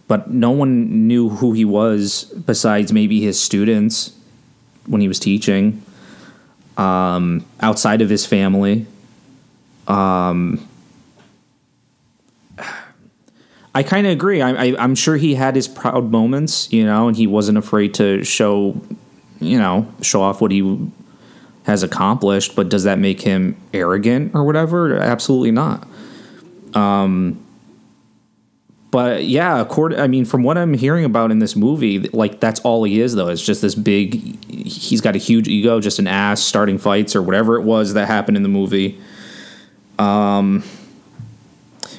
[0.08, 4.16] but no one knew who he was besides maybe his students
[4.86, 5.82] when he was teaching
[6.78, 8.86] um, outside of his family.
[9.88, 10.68] Um,
[13.76, 14.42] i kind of agree.
[14.42, 18.24] I, i'm sure he had his proud moments you know and he wasn't afraid to
[18.24, 18.80] show
[19.40, 20.90] you know show off what he
[21.64, 24.96] has accomplished but does that make him arrogant or whatever?
[24.98, 25.88] Absolutely not
[28.94, 32.84] but yeah, I mean, from what I'm hearing about in this movie, like that's all
[32.84, 33.30] he is, though.
[33.30, 34.14] It's just this big.
[34.54, 38.06] He's got a huge ego, just an ass starting fights or whatever it was that
[38.06, 39.02] happened in the movie.
[39.98, 40.64] Um,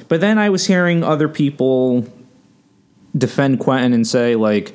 [0.07, 2.07] but then I was hearing other people
[3.17, 4.73] defend Quentin and say like,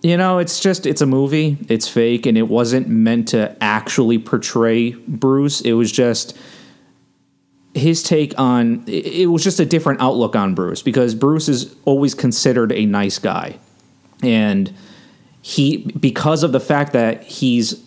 [0.00, 4.18] you know, it's just it's a movie, it's fake, and it wasn't meant to actually
[4.18, 5.60] portray Bruce.
[5.60, 6.38] It was just
[7.74, 12.14] his take on it was just a different outlook on Bruce because Bruce is always
[12.14, 13.58] considered a nice guy.
[14.22, 14.72] And
[15.40, 17.82] he because of the fact that he's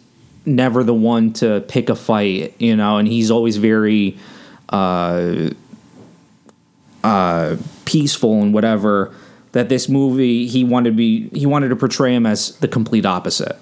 [0.45, 4.17] never the one to pick a fight, you know, and he's always very
[4.69, 5.49] uh
[7.03, 9.13] uh peaceful and whatever
[9.51, 13.05] that this movie he wanted to be he wanted to portray him as the complete
[13.05, 13.57] opposite.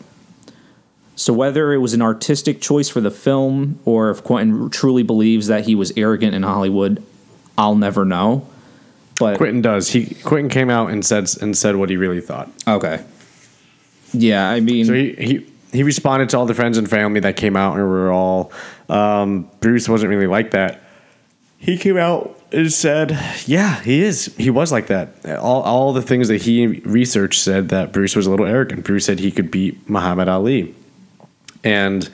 [1.24, 5.48] So whether it was an artistic choice for the film or if Quentin truly believes
[5.48, 7.02] that he was arrogant in Hollywood,
[7.58, 8.46] I'll never know.
[9.20, 9.88] but Quentin does.
[9.88, 12.50] He Quentin came out and said and said what he really thought.
[12.68, 13.06] okay.
[14.12, 17.38] Yeah, I mean, So he he he responded to all the friends and family that
[17.38, 18.52] came out and were all
[18.90, 20.82] um, Bruce wasn't really like that.
[21.58, 23.12] He came out and said,
[23.46, 24.36] "Yeah, he is.
[24.38, 25.26] He was like that.
[25.40, 28.84] All all the things that he researched said that Bruce was a little arrogant.
[28.84, 30.76] Bruce said he could beat Muhammad Ali,
[31.64, 32.10] and."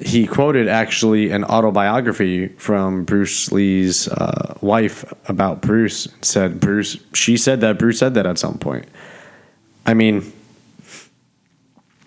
[0.00, 6.06] He quoted actually an autobiography from Bruce Lee's uh, wife about Bruce.
[6.22, 8.86] Said Bruce, she said that Bruce said that at some point.
[9.86, 10.32] I mean,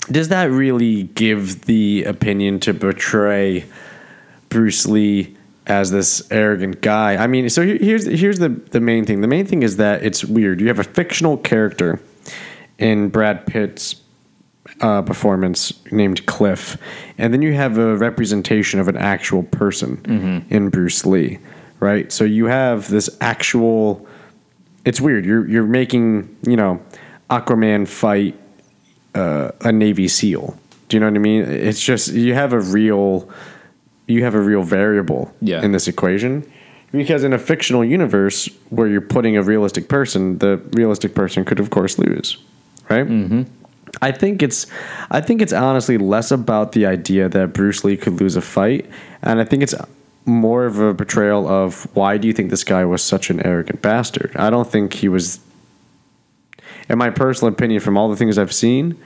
[0.09, 3.65] does that really give the opinion to portray
[4.49, 5.35] Bruce Lee
[5.67, 7.15] as this arrogant guy?
[7.15, 9.21] I mean, so here's here's the the main thing.
[9.21, 10.61] The main thing is that it's weird.
[10.61, 11.99] You have a fictional character
[12.77, 13.95] in Brad Pitt's
[14.79, 16.77] uh, performance named Cliff,
[17.17, 21.39] and then you have a representation of an actual person in Bruce Lee,
[21.79, 22.11] right?
[22.11, 24.07] So you have this actual.
[24.85, 25.25] It's weird.
[25.25, 26.81] You're you're making you know
[27.29, 28.35] Aquaman fight
[29.15, 30.57] uh, a Navy SEAL.
[30.89, 31.43] Do you know what I mean?
[31.43, 33.29] It's just you have a real
[34.07, 35.63] you have a real variable Yeah.
[35.63, 36.43] in this equation.
[36.91, 41.57] Because in a fictional universe where you're putting a realistic person, the realistic person could
[41.61, 42.35] of course lose,
[42.89, 43.07] right?
[43.07, 43.43] Mm-hmm.
[44.01, 44.67] I think it's
[45.09, 48.89] I think it's honestly less about the idea that Bruce Lee could lose a fight,
[49.21, 49.75] and I think it's
[50.25, 53.81] more of a portrayal of why do you think this guy was such an arrogant
[53.81, 54.31] bastard?
[54.35, 55.39] I don't think he was
[56.91, 58.97] in my personal opinion, from all the things I've seen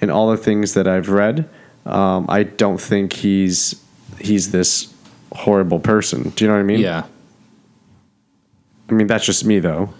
[0.00, 1.48] and all the things that I've read,
[1.86, 3.82] um, I don't think he's
[4.18, 4.92] he's this
[5.32, 6.30] horrible person.
[6.30, 6.80] Do you know what I mean?
[6.80, 7.04] yeah.
[8.90, 9.94] I mean that's just me though.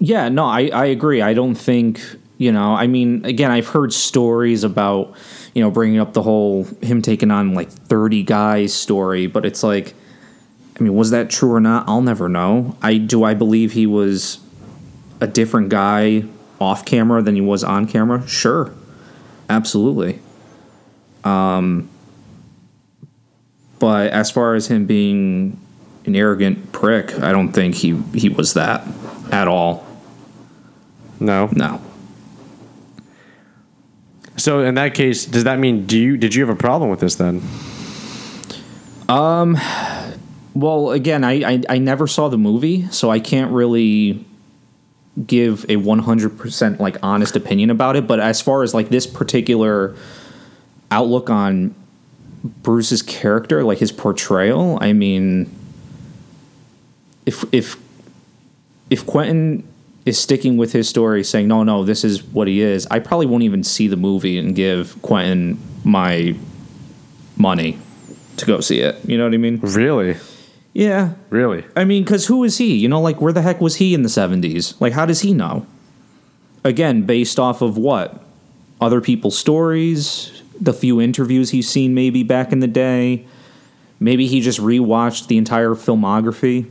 [0.00, 1.22] Yeah, no, I, I agree.
[1.22, 2.00] I don't think,
[2.42, 5.14] you know, I mean, again, I've heard stories about,
[5.54, 9.62] you know, bringing up the whole him taking on like 30 guys story, but it's
[9.62, 9.94] like,
[10.76, 11.88] I mean, was that true or not?
[11.88, 12.76] I'll never know.
[12.82, 14.40] I do I believe he was
[15.20, 16.24] a different guy
[16.60, 18.26] off camera than he was on camera?
[18.26, 18.74] Sure.
[19.48, 20.18] Absolutely.
[21.22, 21.88] Um
[23.78, 25.60] but as far as him being
[26.06, 28.84] an arrogant prick, I don't think he he was that
[29.30, 29.86] at all.
[31.20, 31.48] No.
[31.52, 31.80] No.
[34.36, 37.00] So in that case, does that mean do you did you have a problem with
[37.00, 37.42] this then?
[39.08, 39.58] Um,
[40.54, 44.24] well, again, I, I I never saw the movie, so I can't really
[45.26, 49.94] give a 100% like honest opinion about it, but as far as like this particular
[50.90, 51.74] outlook on
[52.62, 55.50] Bruce's character, like his portrayal, I mean
[57.26, 57.76] if if
[58.90, 59.66] if Quentin
[60.04, 63.26] is sticking with his story saying no no this is what he is, I probably
[63.26, 66.34] won't even see the movie and give Quentin my
[67.36, 67.78] money
[68.36, 68.96] to go see it.
[69.06, 69.58] You know what I mean?
[69.60, 70.16] Really?
[70.72, 71.14] Yeah.
[71.30, 71.64] Really?
[71.76, 72.76] I mean, because who is he?
[72.76, 74.80] You know, like where the heck was he in the 70s?
[74.80, 75.66] Like, how does he know?
[76.64, 78.24] Again, based off of what?
[78.80, 83.26] Other people's stories, the few interviews he's seen maybe back in the day.
[84.00, 86.70] Maybe he just rewatched the entire filmography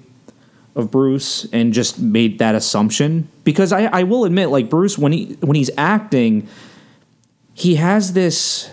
[0.75, 3.27] of Bruce and just made that assumption.
[3.43, 6.47] Because I, I will admit, like Bruce, when he when he's acting,
[7.53, 8.69] he has this.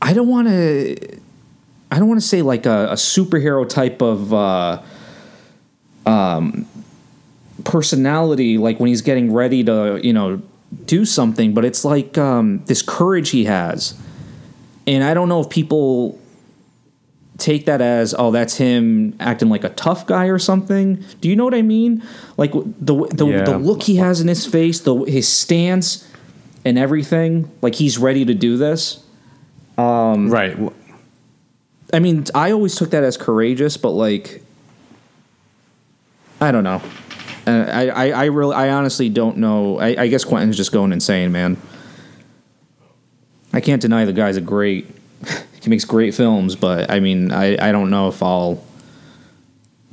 [0.00, 1.18] I don't want to.
[1.90, 4.82] I don't want to say like a, a superhero type of uh,
[6.06, 6.66] um,
[7.64, 10.42] personality, like when he's getting ready to, you know,
[10.86, 13.94] do something, but it's like um, this courage he has.
[14.86, 16.18] And I don't know if people
[17.38, 21.04] take that as, oh, that's him acting like a tough guy or something.
[21.20, 22.02] Do you know what I mean?
[22.36, 23.42] Like the the, Yeah.
[23.44, 26.08] the look he has in his face, the his stance,
[26.64, 27.50] and everything.
[27.62, 29.04] Like he's ready to do this.
[29.76, 30.56] right.
[31.92, 34.42] I mean, I always took that as courageous, but like,
[36.40, 36.82] I don't know.
[37.46, 39.78] Uh, I, I, I really, I honestly don't know.
[39.78, 41.56] I, I guess Quentin's just going insane, man.
[43.52, 44.86] I can't deny the guy's a great.
[45.64, 48.62] He makes great films, but I mean, I, I don't know if I'll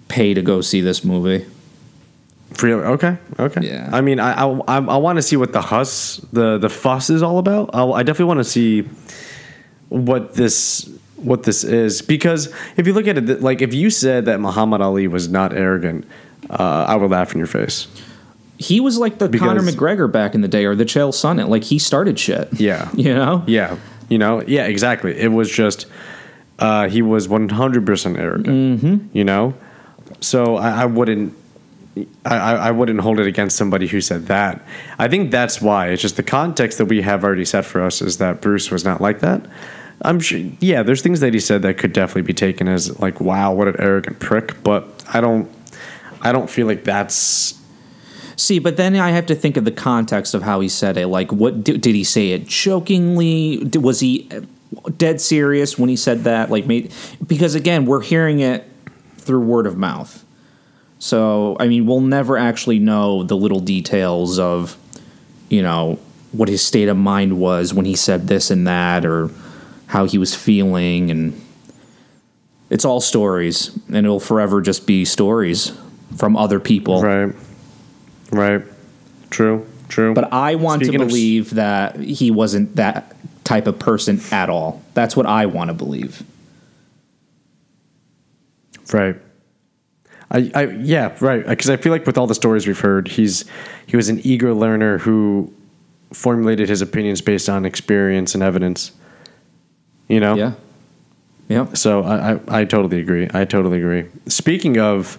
[0.09, 1.45] pay to go see this movie.
[2.61, 2.83] Really?
[2.83, 3.17] Okay.
[3.39, 3.61] Okay.
[3.65, 3.89] Yeah.
[3.93, 7.23] I mean, I I, I want to see what the huss the the fuss is
[7.23, 7.69] all about.
[7.73, 8.81] I, I definitely want to see
[9.87, 14.25] what this what this is because if you look at it, like if you said
[14.25, 16.05] that Muhammad Ali was not arrogant,
[16.49, 17.87] uh, I would laugh in your face.
[18.57, 21.47] He was like the Conor McGregor back in the day, or the Chael Sonnen.
[21.47, 22.49] Like he started shit.
[22.59, 22.89] Yeah.
[22.95, 23.43] You know.
[23.47, 23.77] Yeah.
[24.11, 24.43] You know.
[24.45, 24.65] Yeah.
[24.67, 25.17] Exactly.
[25.17, 25.87] It was just
[26.59, 28.81] uh, he was one hundred percent arrogant.
[28.81, 29.17] Mm-hmm.
[29.17, 29.53] You know.
[30.19, 31.33] So I, I wouldn't.
[32.23, 34.61] I, I I wouldn't hold it against somebody who said that.
[34.97, 35.89] I think that's why.
[35.89, 38.85] It's just the context that we have already set for us is that Bruce was
[38.85, 39.41] not like that.
[40.03, 40.39] I'm sure.
[40.59, 43.67] Yeah, there's things that he said that could definitely be taken as like, wow, what
[43.67, 44.63] an arrogant prick.
[44.63, 45.47] But I don't,
[46.21, 47.60] I don't feel like that's
[48.41, 51.05] See, but then I have to think of the context of how he said it.
[51.05, 53.59] Like, what did, did he say it jokingly?
[53.79, 54.41] Was he uh,
[54.97, 56.49] dead serious when he said that?
[56.49, 56.91] Like, made,
[57.27, 58.67] because again, we're hearing it
[59.17, 60.25] through word of mouth.
[60.97, 64.75] So, I mean, we'll never actually know the little details of,
[65.51, 65.99] you know,
[66.31, 69.29] what his state of mind was when he said this and that, or
[69.85, 71.39] how he was feeling, and
[72.71, 75.77] it's all stories, and it'll forever just be stories
[76.17, 77.03] from other people.
[77.03, 77.35] right,
[78.31, 78.61] right,
[79.29, 80.13] true, true.
[80.13, 84.49] But I want Speaking to s- believe that he wasn't that type of person at
[84.49, 84.81] all.
[84.93, 86.23] That's what I want to believe.
[88.93, 89.15] Right.
[90.29, 93.43] I, I yeah right because I feel like with all the stories we've heard he's
[93.85, 95.53] he was an eager learner who
[96.13, 98.91] formulated his opinions based on experience and evidence.
[100.07, 100.35] You know.
[100.35, 100.53] Yeah.
[101.49, 101.73] Yeah.
[101.73, 103.29] So I, I, I totally agree.
[103.33, 104.05] I totally agree.
[104.27, 105.17] Speaking of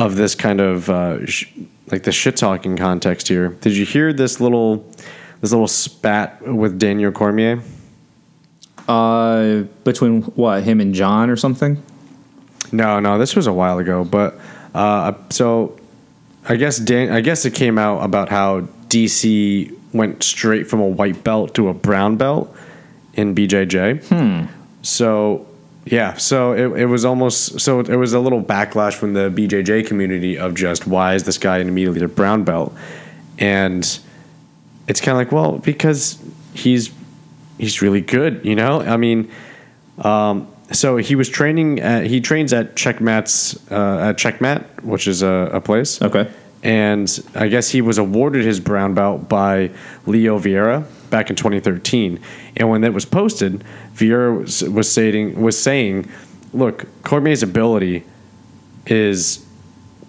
[0.00, 1.46] of this kind of uh, sh-
[1.90, 4.78] like the shit talking context here, did you hear this little
[5.40, 7.62] this little spat with Daniel Cormier?
[8.88, 11.82] Uh, between what him and John or something?
[12.72, 14.04] No, no, this was a while ago.
[14.04, 14.38] But
[14.74, 15.78] uh, so
[16.48, 20.86] I guess Dan, I guess it came out about how DC went straight from a
[20.86, 22.54] white belt to a brown belt
[23.14, 24.06] in BJJ.
[24.08, 24.52] Hmm.
[24.82, 25.46] So
[25.90, 29.88] yeah, so it, it was almost so it was a little backlash from the BJJ
[29.88, 32.72] community of just why is this guy immediately a brown belt,
[33.38, 33.98] and
[34.86, 36.22] it's kind of like well because
[36.54, 36.92] he's
[37.58, 38.80] he's really good, you know.
[38.80, 39.32] I mean,
[39.98, 41.80] um, so he was training.
[41.80, 46.00] At, he trains at Checkmat's uh, at Checkmat, which is a, a place.
[46.00, 46.30] Okay.
[46.62, 49.70] And I guess he was awarded his brown belt by
[50.06, 52.20] Leo Vieira back in 2013.
[52.56, 56.08] And when that was posted, Vieira was, was saying was saying,
[56.52, 58.04] "Look, Cormier's ability
[58.86, 59.44] is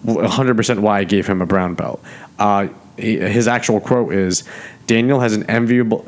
[0.04, 2.02] 100% why I gave him a brown belt."
[2.38, 4.44] Uh, his actual quote is,
[4.86, 6.06] "Daniel has an enviable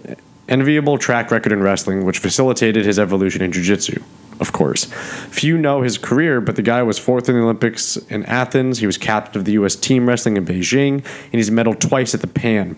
[0.49, 4.03] enviable track record in wrestling, which facilitated his evolution in jiu-jitsu."
[4.41, 4.87] Of course,
[5.31, 8.79] few know his career, but the guy was fourth in the Olympics in Athens.
[8.79, 9.77] He was captain of the U.S.
[9.77, 12.77] team wrestling in Beijing, and he's medaled twice at the Pan.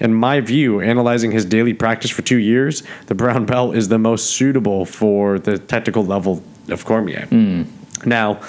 [0.00, 3.98] In my view, analyzing his daily practice for two years, the brown belt is the
[3.98, 7.26] most suitable for the technical level of Cormier.
[8.04, 8.40] Now,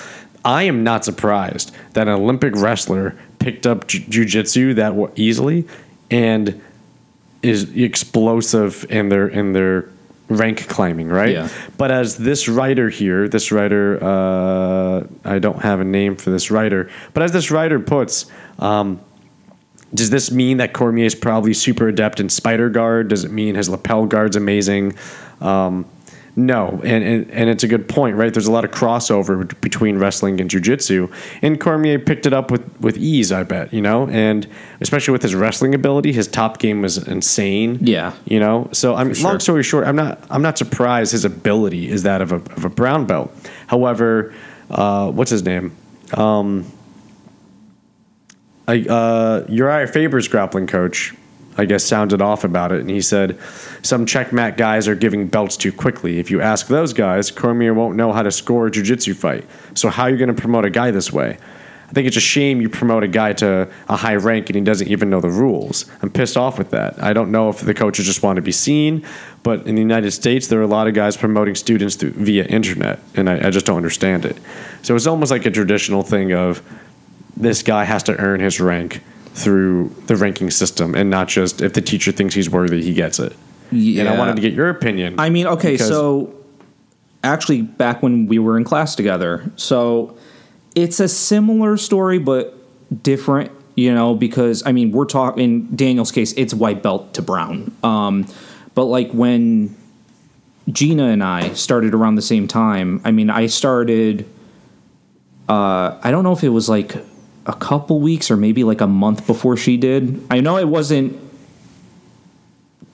[0.46, 5.68] I am not surprised that an Olympic wrestler picked up ju- jujitsu that easily
[6.12, 6.62] and
[7.42, 9.90] is explosive in their in their
[10.30, 11.32] rank climbing, right?
[11.32, 11.50] Yeah.
[11.78, 16.52] But as this writer here, this writer, uh, I don't have a name for this
[16.52, 18.26] writer, but as this writer puts,
[18.60, 19.02] um,
[19.94, 23.08] does this mean that Cormier is probably super adept in spider guard?
[23.08, 24.94] Does it mean his lapel guard's amazing?
[25.42, 25.86] Um,
[26.36, 28.34] no, and, and and it's a good point, right?
[28.34, 32.64] There's a lot of crossover between wrestling and jujitsu, and Cormier picked it up with
[32.80, 34.48] with ease, I bet, you know, and
[34.80, 37.80] especially with his wrestling ability, his top game was insane.
[37.82, 38.14] Yeah.
[38.26, 38.70] you know.
[38.72, 42.22] So I'm For long story short, I'm not I'm not surprised his ability is that
[42.22, 43.34] of a of a brown belt.
[43.68, 44.34] However,
[44.70, 45.76] uh, what's his name?
[48.70, 51.16] I, uh, Urijah Faber's grappling coach,
[51.58, 53.40] I guess, sounded off about it, and he said,
[53.82, 56.20] "Some checkmat guys are giving belts too quickly.
[56.20, 59.46] If you ask those guys, Cormier won't know how to score a jiu-jitsu fight.
[59.74, 61.38] So how are you going to promote a guy this way?"
[61.90, 64.62] I think it's a shame you promote a guy to a high rank and he
[64.62, 65.86] doesn't even know the rules.
[66.04, 67.02] I'm pissed off with that.
[67.02, 69.04] I don't know if the coaches just want to be seen,
[69.42, 72.46] but in the United States, there are a lot of guys promoting students through, via
[72.46, 74.38] internet, and I, I just don't understand it.
[74.84, 76.62] So it's almost like a traditional thing of
[77.40, 79.02] this guy has to earn his rank
[79.34, 83.20] through the ranking system and not just if the teacher thinks he's worthy, he gets
[83.20, 83.34] it.
[83.72, 85.20] And I wanted to get your opinion.
[85.20, 86.36] I mean, okay, so
[87.24, 90.18] actually, back when we were in class together, so
[90.76, 92.56] it's a similar story, but
[93.04, 97.22] different, you know, because I mean, we're talking in Daniel's case, it's white belt to
[97.22, 97.76] brown.
[97.84, 98.26] Um,
[98.74, 99.76] but like when
[100.72, 104.28] Gina and I started around the same time, I mean, I started,
[105.48, 106.96] uh, I don't know if it was like
[107.50, 110.24] a couple weeks or maybe like a month before she did.
[110.30, 111.20] I know it wasn't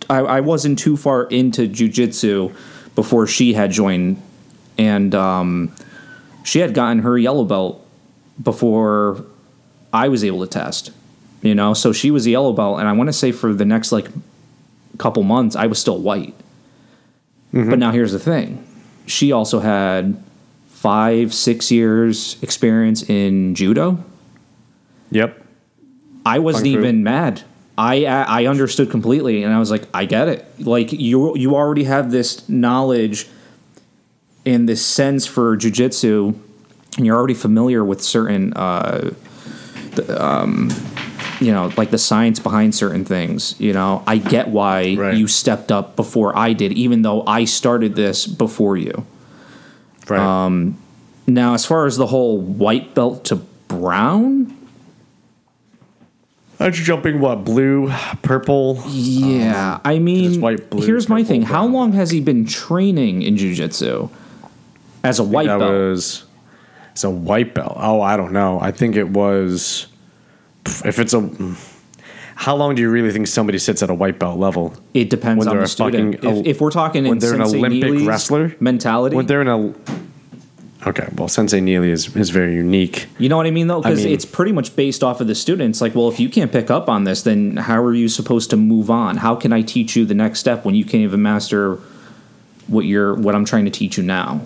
[0.10, 2.56] I, I wasn't too far into jujitsu
[2.96, 4.22] before she had joined,
[4.78, 5.76] and um,
[6.44, 7.86] she had gotten her yellow belt
[8.42, 9.26] before
[9.92, 10.92] I was able to test.
[11.42, 13.66] You know, so she was a yellow belt, and I want to say for the
[13.66, 14.08] next like
[14.98, 16.34] couple months, I was still white.
[17.52, 18.66] But now here's the thing:
[19.06, 20.22] she also had
[20.68, 24.04] five, six years experience in judo.
[25.16, 25.42] Yep.
[26.26, 27.44] I wasn't even mad
[27.78, 30.46] I I understood completely, and I was like, I get it.
[30.60, 33.28] Like you you already have this knowledge
[34.46, 36.34] and this sense for jujitsu,
[36.98, 39.12] and you're already familiar with certain, uh,
[39.96, 40.70] the, um,
[41.42, 43.60] you know, like the science behind certain things.
[43.60, 45.18] You know, I get why Right.
[45.18, 49.06] you stepped up before I did, even though I started this before you.
[50.08, 50.20] Right.
[50.20, 50.78] Um,
[51.28, 53.38] Now, as far as the whole white belt to
[53.68, 54.55] brown,
[56.60, 57.92] Aren't you jumping what blue,
[58.22, 58.82] purple?
[58.88, 62.46] Yeah, um, I mean, white, blue, here's my purple, thing: how long has he been
[62.46, 64.10] training in jujitsu
[65.04, 65.72] as a white that belt?
[65.72, 66.24] was
[66.92, 67.74] it's a white belt.
[67.76, 68.60] Oh, I don't know.
[68.62, 69.88] I think it was
[70.86, 71.30] if it's a
[72.38, 74.74] how long do you really think somebody sits at a white belt level?
[74.94, 76.16] it depends when on the student.
[76.22, 78.56] fucking- if, if we're talking when in they're an Olympic Neely's wrestler?
[78.60, 79.74] mentality, When they're in a
[80.88, 83.08] Okay, well Sensei Neely is, is very unique.
[83.18, 85.34] you know what I mean, though, because mean- it's pretty much based off of the
[85.36, 85.82] students.
[85.82, 88.58] Like, well, if you can't pick up on this, then how are you supposed to
[88.58, 89.18] move on?
[89.18, 91.80] How can I teach you the next step when you can't even master
[92.68, 94.42] what you're what I'm trying to teach you now,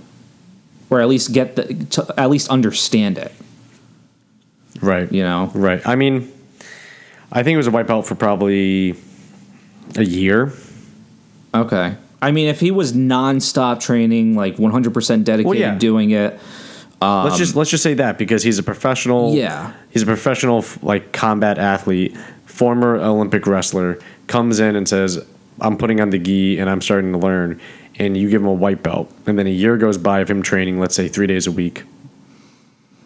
[0.90, 3.34] or at least get the to, at least understand it?
[4.82, 5.12] Right.
[5.12, 5.86] You know, Right.
[5.86, 6.32] I mean
[7.32, 8.96] I think it was a belt for probably
[9.96, 10.52] a year.
[11.54, 11.96] Okay.
[12.22, 15.76] I mean, if he was nonstop training, like 100% dedicated Well, yeah.
[15.78, 16.39] doing it,
[17.01, 19.30] let's just let's just say that because he's a professional.
[19.32, 19.72] Um, Yeah.
[19.89, 23.97] he's a professional like combat athlete, former Olympic wrestler.
[24.28, 25.24] Comes in and says,
[25.61, 27.59] "I'm putting on the gi and I'm starting to learn."
[27.97, 30.41] And you give him a white belt, and then a year goes by of him
[30.41, 30.80] training.
[30.80, 31.84] Let's say three days a week.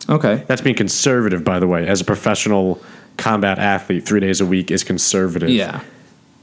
[0.09, 0.43] okay.
[0.47, 1.87] That's being conservative, by the way.
[1.87, 2.81] As a professional
[3.17, 5.49] combat athlete, three days a week is conservative.
[5.49, 5.81] Yeah.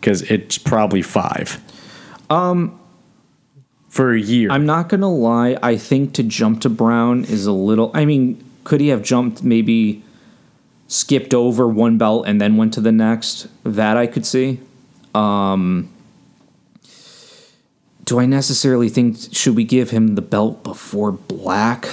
[0.01, 1.61] because it's probably five.
[2.31, 2.81] Um,
[3.89, 4.51] for a year.
[4.51, 5.59] I'm not going to lie.
[5.63, 7.91] I think to jump to Brown is a little.
[7.93, 10.05] I mean, could he have jumped maybe
[10.87, 13.49] skipped over one belt and then went to the next?
[13.65, 14.61] That I could see.
[15.13, 15.91] Um,
[18.05, 21.89] do I necessarily think should we give him the belt before black?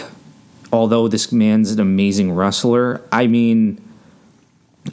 [0.71, 3.81] Although this man's an amazing wrestler, I mean,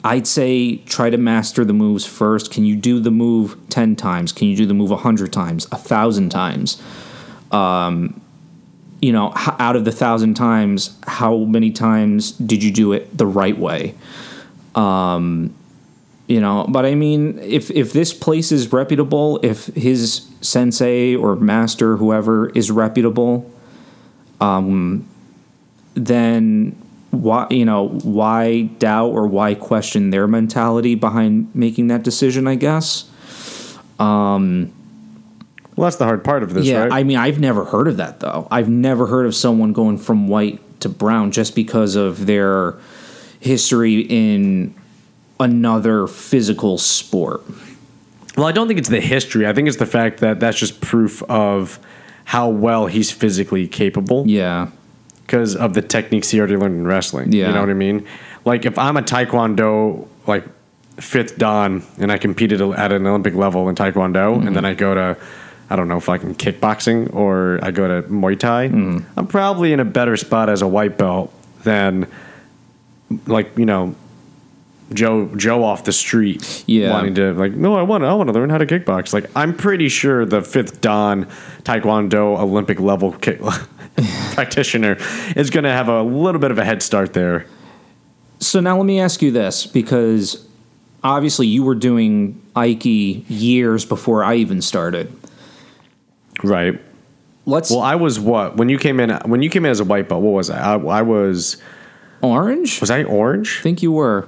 [0.03, 2.51] I'd say try to master the moves first.
[2.51, 4.31] Can you do the move 10 times?
[4.31, 6.81] Can you do the move 100 times, 1,000 times?
[7.51, 8.21] Um,
[9.01, 13.27] you know, out of the 1,000 times, how many times did you do it the
[13.27, 13.93] right way?
[14.73, 15.53] Um,
[16.27, 21.35] you know, but I mean, if if this place is reputable, if his sensei or
[21.35, 23.49] master, whoever is reputable,
[24.41, 25.07] um,
[25.93, 26.75] then
[27.15, 32.47] why you know why doubt or why question their mentality behind making that decision?
[32.47, 33.09] I guess.
[33.99, 34.71] um
[35.75, 36.91] well, that's the hard part of this, yeah, right?
[36.91, 38.47] I mean, I've never heard of that though.
[38.49, 42.75] I've never heard of someone going from white to brown just because of their
[43.41, 44.73] history in
[45.39, 47.43] another physical sport.
[48.37, 49.47] Well, I don't think it's the history.
[49.47, 51.79] I think it's the fact that that's just proof of
[52.25, 54.69] how well he's physically capable Yeah.
[55.25, 57.31] Because of the techniques he already learned in wrestling.
[57.31, 57.47] Yeah.
[57.47, 58.07] You know what I mean?
[58.45, 60.45] Like if I'm a Taekwondo like
[60.97, 64.53] fifth dan and I competed at an Olympic level in Taekwondo and mm-hmm.
[64.53, 65.17] then I go to
[65.69, 69.19] I don't know if I can kickboxing or I go to Muay Thai, mm-hmm.
[69.19, 72.07] I'm probably in a better spot as a white belt than
[73.25, 73.95] like, you know,
[74.93, 76.91] Joe Joe off the street Yeah.
[76.91, 79.29] wanting to like no I want to I want to learn how to kickbox like
[79.35, 81.27] I'm pretty sure the fifth dan
[81.63, 83.41] taekwondo Olympic level kick
[84.33, 84.97] practitioner
[85.35, 87.45] is going to have a little bit of a head start there
[88.39, 90.45] So now let me ask you this because
[91.03, 95.13] obviously you were doing Aiki years before I even started.
[96.43, 96.81] right
[97.45, 99.85] Let's well I was what when you came in when you came in as a
[99.85, 101.57] white belt what was I I, I was
[102.21, 102.81] orange?
[102.81, 104.27] was I orange I think you were.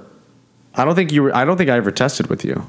[0.74, 2.64] I don't think you were I don't think I ever tested with you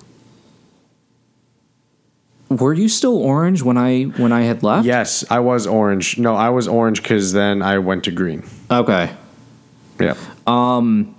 [2.49, 4.85] Were you still orange when I when I had left?
[4.85, 9.11] yes I was orange no I was orange because then I went to green Okay.
[9.99, 10.15] yeah
[10.47, 11.15] Um.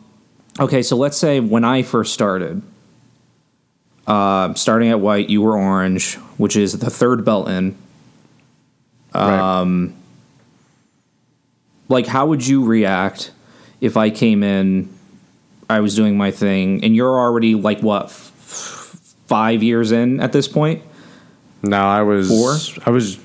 [0.59, 2.61] Okay, so let's say when I first started,
[4.07, 7.77] uh, starting at white, you were orange, which is the third belt in.
[9.15, 9.91] right.
[11.89, 13.31] Like, how would you react
[13.81, 14.89] if I came in,
[15.71, 20.33] I was doing my thing, and you're already like what, f- five years in at
[20.33, 20.83] this point?
[21.63, 22.83] No, I was Four?
[22.87, 23.19] I was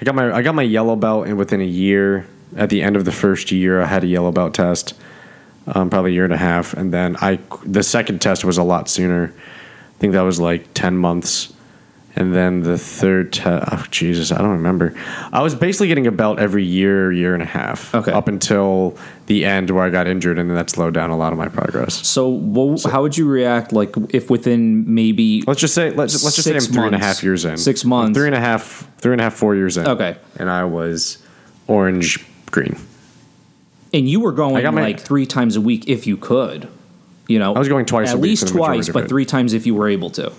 [0.00, 2.26] I got my I got my yellow belt and within a year
[2.56, 4.94] at the end of the first year I had a yellow belt test.
[5.66, 8.62] Um, probably a year and a half and then I the second test was a
[8.64, 9.32] lot sooner.
[9.36, 11.52] I think that was like 10 months
[12.14, 14.94] And then the third, te- oh Jesus, I don't remember.
[15.32, 18.12] I was basically getting a belt every year, year and a half, Okay.
[18.12, 18.98] up until
[19.28, 21.48] the end where I got injured, and then that slowed down a lot of my
[21.48, 22.06] progress.
[22.06, 26.36] So, what, how would you react, like, if within maybe Let's just say let's let's
[26.36, 27.56] just say I'm three and a half years in.
[27.56, 28.14] Six months.
[28.18, 29.88] Three and a half, three and a half, four years in.
[29.88, 30.16] Okay.
[30.36, 31.16] And I was
[31.66, 32.76] orange green.
[33.94, 36.68] and you were going my- like three times a week if you could?
[37.26, 39.88] You know, I was going twice at least twice, but three times if you were
[39.88, 40.30] able to.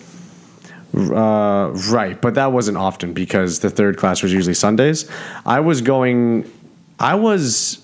[0.95, 5.09] Uh, right, but that wasn't often because the third class was usually Sundays.
[5.45, 6.49] I was going,
[6.99, 7.83] I was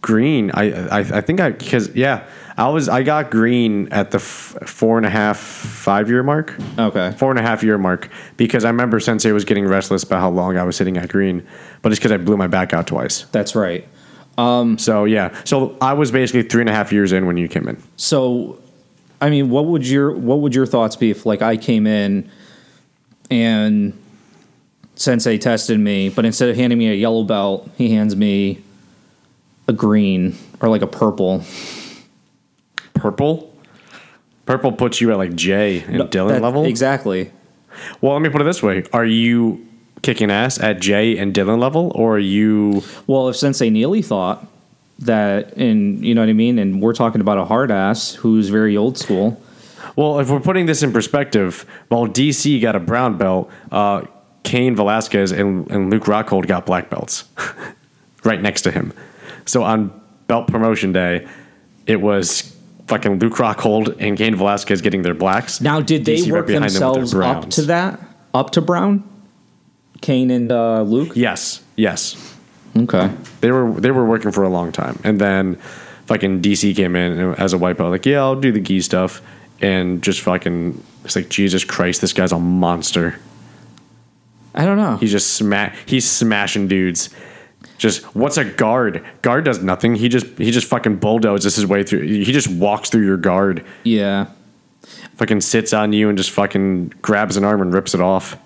[0.00, 0.50] green.
[0.54, 4.56] I I, I think I because yeah, I was I got green at the f-
[4.66, 6.54] four and a half five year mark.
[6.78, 7.10] Okay.
[7.18, 10.30] Four and a half year mark because I remember Sensei was getting restless about how
[10.30, 11.44] long I was sitting at green,
[11.82, 13.24] but it's because I blew my back out twice.
[13.32, 13.86] That's right.
[14.78, 17.66] So yeah, so I was basically three and a half years in when you came
[17.68, 17.82] in.
[17.96, 18.60] So,
[19.20, 22.30] I mean, what would your what would your thoughts be if like I came in
[23.30, 23.92] and
[24.94, 28.62] Sensei tested me, but instead of handing me a yellow belt, he hands me
[29.68, 31.42] a green or like a purple.
[32.94, 33.54] Purple,
[34.46, 36.64] purple puts you at like Jay and Dylan That- level.
[36.64, 37.30] Exactly.
[38.00, 39.66] Well, let me put it this way: Are you
[40.02, 42.82] kicking ass at Jay and Dylan level, or are you?
[43.06, 44.46] Well, if Sensei Neely thought
[45.00, 48.48] that, and you know what I mean, and we're talking about a hard ass who's
[48.48, 49.40] very old school.
[49.94, 54.02] Well, if we're putting this in perspective, while DC got a brown belt, uh,
[54.42, 57.24] Cain Velasquez and, and Luke Rockhold got black belts,
[58.24, 58.92] right next to him.
[59.44, 61.26] So on belt promotion day,
[61.86, 65.60] it was fucking Luke Rockhold and Cain Velasquez getting their blacks.
[65.60, 68.00] Now, did they DC right work them themselves up to that?
[68.34, 69.08] Up to Brown?
[70.00, 71.12] Cain and uh, Luke?
[71.14, 72.35] Yes, yes.
[72.76, 73.10] Okay.
[73.40, 75.56] they were they were working for a long time, and then
[76.06, 78.80] fucking DC came in and as a white belt, like yeah, I'll do the gi
[78.80, 79.22] stuff,
[79.60, 83.18] and just fucking it's like Jesus Christ, this guy's a monster.
[84.54, 84.96] I don't know.
[84.96, 87.10] He's just sma- he's smashing dudes.
[87.78, 89.04] Just what's a guard?
[89.22, 89.96] Guard does nothing.
[89.96, 92.02] He just he just fucking bulldozes his way through.
[92.02, 94.26] He just walks through your guard, yeah.
[95.16, 98.38] fucking sits on you, and just fucking grabs an arm and rips it off.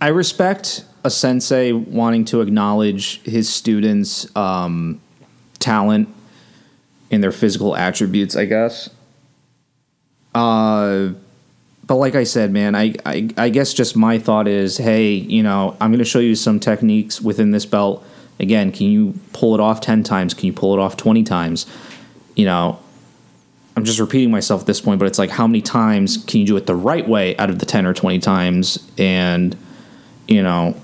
[0.00, 5.00] I respect a sensei wanting to acknowledge his students' um,
[5.58, 6.06] talent
[7.10, 8.90] and their physical attributes, I guess.
[10.34, 11.12] Uh,
[11.86, 15.42] but like I said, man, I, I, I guess just my thought is, hey, you
[15.42, 18.04] know, I'm going to show you some techniques within this belt.
[18.38, 20.34] Again, can you pull it off 10 times?
[20.34, 21.64] Can you pull it off 20 times?
[22.36, 22.78] You know,
[23.76, 26.46] I'm just repeating myself at this point, but it's like how many times can you
[26.46, 28.86] do it the right way out of the 10 or 20 times?
[28.98, 29.56] And,
[30.28, 30.76] you know,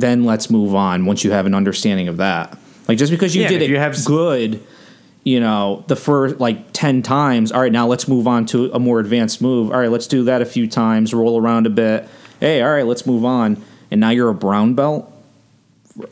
[0.00, 2.56] then let's move on once you have an understanding of that.
[2.88, 4.62] Like just because you Yeah, did if it you have good,
[5.24, 8.78] you know, the first like 10 times, all right, now let's move on to a
[8.78, 9.72] more advanced move.
[9.72, 12.08] All right, let's do that a few times, roll around a bit.
[12.40, 13.62] Hey, all right, let's move on.
[13.90, 15.10] And now you're a brown belt?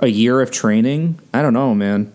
[0.01, 1.19] A year of training?
[1.35, 2.13] I don't know, man.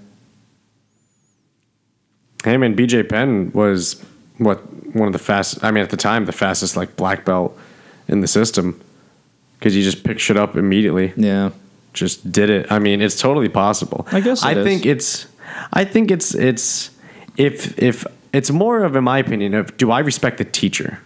[2.44, 4.04] Hey man, BJ Penn was
[4.38, 4.58] what
[4.96, 5.64] one of the fast.
[5.64, 7.58] I mean, at the time, the fastest like black belt
[8.08, 8.82] in the system
[9.60, 11.14] because he just picked shit up immediately.
[11.16, 11.52] Yeah.
[11.94, 12.72] Just did it.
[12.72, 14.08] I mean, it's totally possible.
[14.12, 14.64] I guess I is.
[14.64, 15.28] think it's.
[15.74, 16.92] I think it's it's
[17.36, 21.00] if if it's more of in my opinion of do I respect the teacher?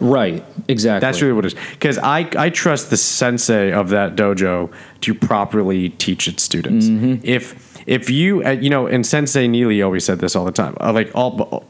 [0.00, 0.44] Right.
[0.68, 1.00] Exactly.
[1.00, 1.60] That's really what it is.
[1.72, 6.86] Because I, I trust the sensei of that dojo to properly teach its students.
[6.86, 7.24] Mm-hmm.
[7.24, 10.76] If if you uh, you know, and Sensei Neely always said this all the time.
[10.80, 11.64] Uh, like all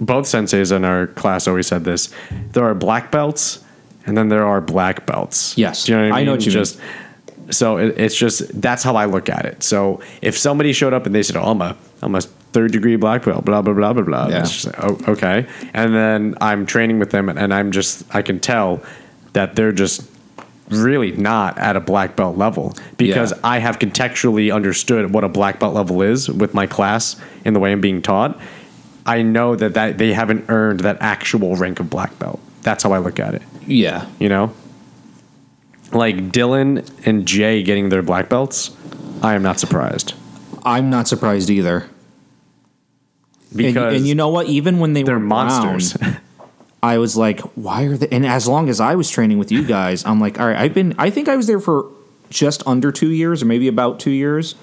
[0.00, 2.12] both senseis in our class always said this.
[2.52, 3.64] There are black belts,
[4.08, 5.56] and then there are black belts.
[5.56, 5.84] Yes.
[5.84, 6.64] Do you know what I I know what you mean.
[6.64, 6.80] just,
[7.50, 9.62] So it, it's just that's how I look at it.
[9.62, 12.96] So if somebody showed up and they said, "Oh, I'm a I'm a third degree
[12.96, 14.28] black belt," blah blah blah blah blah.
[14.28, 14.40] Yeah.
[14.40, 15.46] It's just like, oh, okay.
[15.72, 18.82] And then I'm training with them, and, and I'm just I can tell
[19.34, 20.02] that they're just
[20.70, 23.38] really not at a black belt level because Yeah.
[23.44, 27.60] I have contextually understood what a black belt level is with my class and the
[27.60, 28.38] way I'm being taught.
[29.06, 32.38] I know that, that they haven't earned that actual rank of black belt.
[32.60, 33.42] That's how I look at it.
[33.68, 34.06] Yeah.
[34.18, 34.54] You know?
[35.92, 38.76] Like Dylan and Jay getting their black belts,
[39.22, 40.14] I am not surprised.
[40.64, 41.88] I'm not surprised either.
[43.50, 44.46] And, Because and you know what?
[44.46, 45.94] Even when they they're were monsters.
[45.94, 46.18] brown,
[46.82, 48.08] I was like, why are they?
[48.08, 50.74] And as long as I was training with you guys, I'm like, all right, I've
[50.74, 50.94] been.
[50.98, 51.90] I think I was there for
[52.30, 54.54] just under two years, or maybe about two years.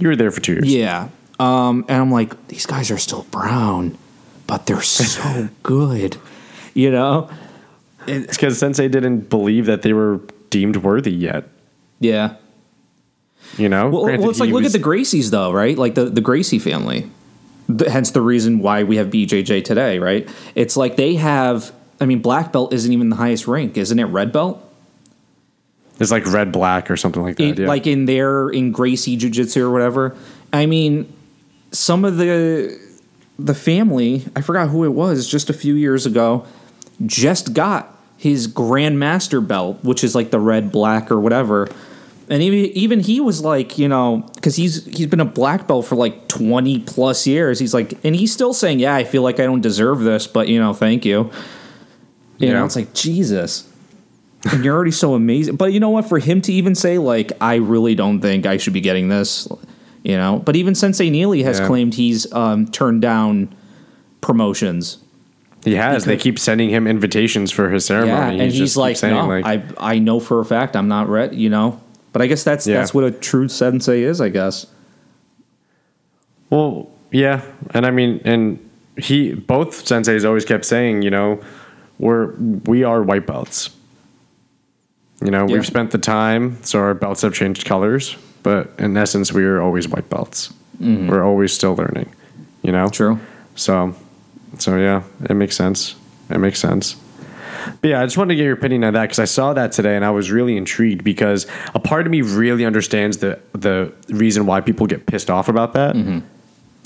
[0.00, 0.66] you were there for two years.
[0.74, 1.08] Yeah.
[1.38, 3.96] Um, and I'm like, these guys are still brown,
[4.46, 6.16] but they're so good.
[6.74, 7.30] You know?
[8.06, 10.20] It's because Sensei didn't believe that they were
[10.50, 11.48] deemed worthy yet.
[11.98, 12.36] Yeah.
[13.56, 13.88] You know?
[13.90, 15.76] Well, Granted, well it's like look was- at the Gracies though, right?
[15.76, 17.10] Like the the Gracie family.
[17.68, 20.28] The- hence the reason why we have BJJ today, right?
[20.54, 24.04] It's like they have I mean, black belt isn't even the highest rank, isn't it?
[24.04, 24.66] Red belt,
[25.98, 27.42] It's like red black or something like that.
[27.42, 27.68] in, yeah.
[27.68, 30.16] like in their in Gracie Jiu Jitsu or whatever.
[30.52, 31.12] I mean,
[31.72, 32.78] some of the
[33.38, 36.46] the family, I forgot who it was, just a few years ago,
[37.06, 41.68] just got his grandmaster belt, which is like the red black or whatever.
[42.28, 45.86] And even even he was like, you know, because he's he's been a black belt
[45.86, 47.58] for like twenty plus years.
[47.58, 50.46] He's like, and he's still saying, "Yeah, I feel like I don't deserve this, but
[50.46, 51.30] you know, thank you."
[52.38, 52.52] You Yeah.
[52.54, 53.68] know, it's like Jesus,
[54.50, 55.56] and you're already so amazing.
[55.56, 56.08] But you know what?
[56.08, 59.48] For him to even say like, "I really don't think I should be getting this,"
[60.04, 60.40] you know.
[60.44, 61.66] But even Sensei Neely has Yeah.
[61.66, 63.48] claimed he's um, turned down
[64.20, 64.98] promotions.
[65.64, 66.04] He has.
[66.04, 68.36] They keep sending him invitations for his ceremony.
[68.36, 69.62] Yeah, and He he's just like, saying, no, like, I
[69.94, 71.36] I know for a fact I'm not ready.
[71.36, 71.80] You know,
[72.12, 72.76] but I guess that's Yeah.
[72.78, 74.20] that's what a true sensei is.
[74.20, 74.66] I guess.
[76.48, 77.42] Well, yeah,
[77.72, 78.58] and I mean, and
[78.96, 81.40] he both senseis always kept saying, you know,
[81.98, 82.32] we're
[82.64, 83.70] we are white belts.
[85.22, 85.54] You know, Yeah.
[85.56, 89.60] we've spent the time, so our belts have changed colors, but in essence, we are
[89.60, 90.52] always white belts.
[90.80, 91.08] Mm-hmm.
[91.08, 92.08] We're always still learning.
[92.62, 93.18] You know, True.
[93.54, 93.94] So,
[94.60, 95.94] so yeah, it makes sense.
[96.30, 96.96] It makes sense.
[97.82, 99.72] But yeah, I just wanted to get your opinion on that because I saw that
[99.72, 103.92] today and I was really intrigued because a part of me really understands the the
[104.08, 105.94] reason why people get pissed off about that.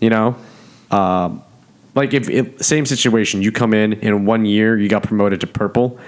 [0.00, 0.36] You know,
[0.90, 1.42] um,
[1.94, 5.46] like if, if same situation, you come in in one year, you got promoted to
[5.46, 5.98] purple,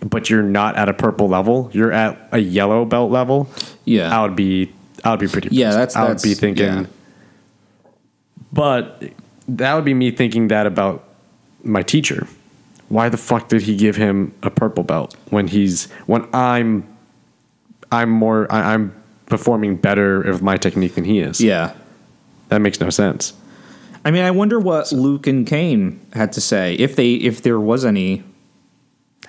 [0.00, 3.48] but you're not at a purple level, you're at a yellow belt level.
[3.86, 4.14] Yeah.
[4.16, 4.70] I would be,
[5.02, 5.48] I would be pretty.
[5.52, 6.64] Yeah, that's- I would be thinking.
[6.66, 6.84] yeah.
[8.52, 9.02] But
[9.48, 11.04] that would be me thinking that about
[11.62, 12.26] my teacher.
[12.88, 16.86] Why the fuck did he give him a purple belt when he's when I'm
[17.92, 18.94] I'm more I, I'm
[19.26, 21.40] performing better with my technique than he is.
[21.40, 21.74] Yeah.
[22.48, 23.32] That makes no sense.
[24.04, 27.60] I mean, I wonder what Luke and Cain had to say if they if there
[27.60, 28.24] was any.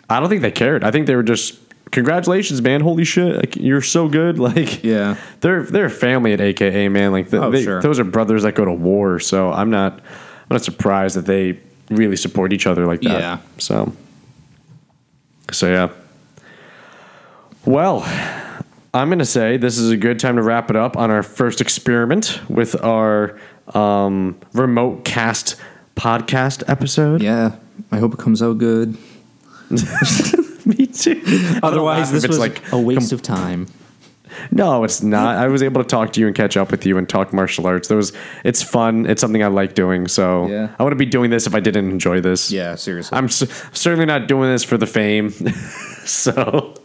[0.09, 0.83] I don't think they cared.
[0.83, 1.59] I think they were just
[1.91, 2.81] congratulations, man.
[2.81, 4.39] Holy shit, like, you're so good.
[4.51, 5.17] Like Yeah.
[5.41, 7.11] they're they're family at AKA, man.
[7.11, 7.81] Like the, Oh, they- sure.
[7.81, 9.19] those are brothers that go to war.
[9.19, 11.59] So I'm not I'm not surprised that they
[11.91, 13.19] really support each other like that.
[13.19, 13.37] Yeah.
[13.57, 13.93] So
[15.51, 15.89] so yeah.
[17.65, 18.03] Well,
[18.93, 21.61] I'm gonna say this is a good time to wrap it up on our first
[21.61, 23.39] experiment with our
[23.75, 25.55] um, remote cast
[25.95, 27.21] podcast episode.
[27.21, 27.55] Yeah.
[27.91, 28.97] I hope it comes out good.
[30.65, 31.21] Me too.
[31.63, 33.67] Otherwise, this was like a waste of time.
[34.51, 35.37] No, it's not.
[35.37, 37.67] I was able to talk to you and catch up with you and talk martial
[37.67, 37.87] arts.
[37.87, 38.13] There was,
[38.43, 39.05] it's fun.
[39.05, 40.07] It's something I like doing.
[40.07, 40.69] So Yeah.
[40.79, 42.51] I wouldn't be doing this if I didn't enjoy this.
[42.51, 43.17] Yeah, seriously.
[43.17, 45.29] I'm c- certainly not doing this for the fame.
[46.05, 46.75] so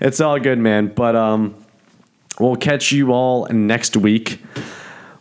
[0.00, 0.88] it's all good, man.
[0.88, 1.54] But um,
[2.38, 4.42] we'll catch you all next week,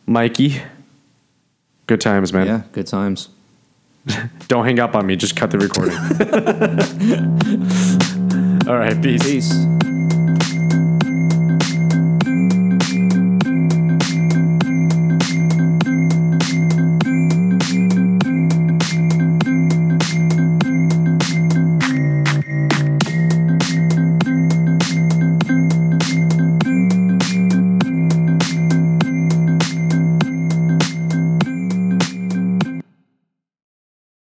[0.06, 0.62] Mikey.
[1.88, 2.46] Good times, man.
[2.48, 3.30] yeah, good times.
[4.48, 5.16] Don't hang up on me.
[5.16, 5.98] Just cut the recording.
[8.70, 9.02] all right.
[9.02, 9.24] Peace.
[9.24, 9.99] Peace.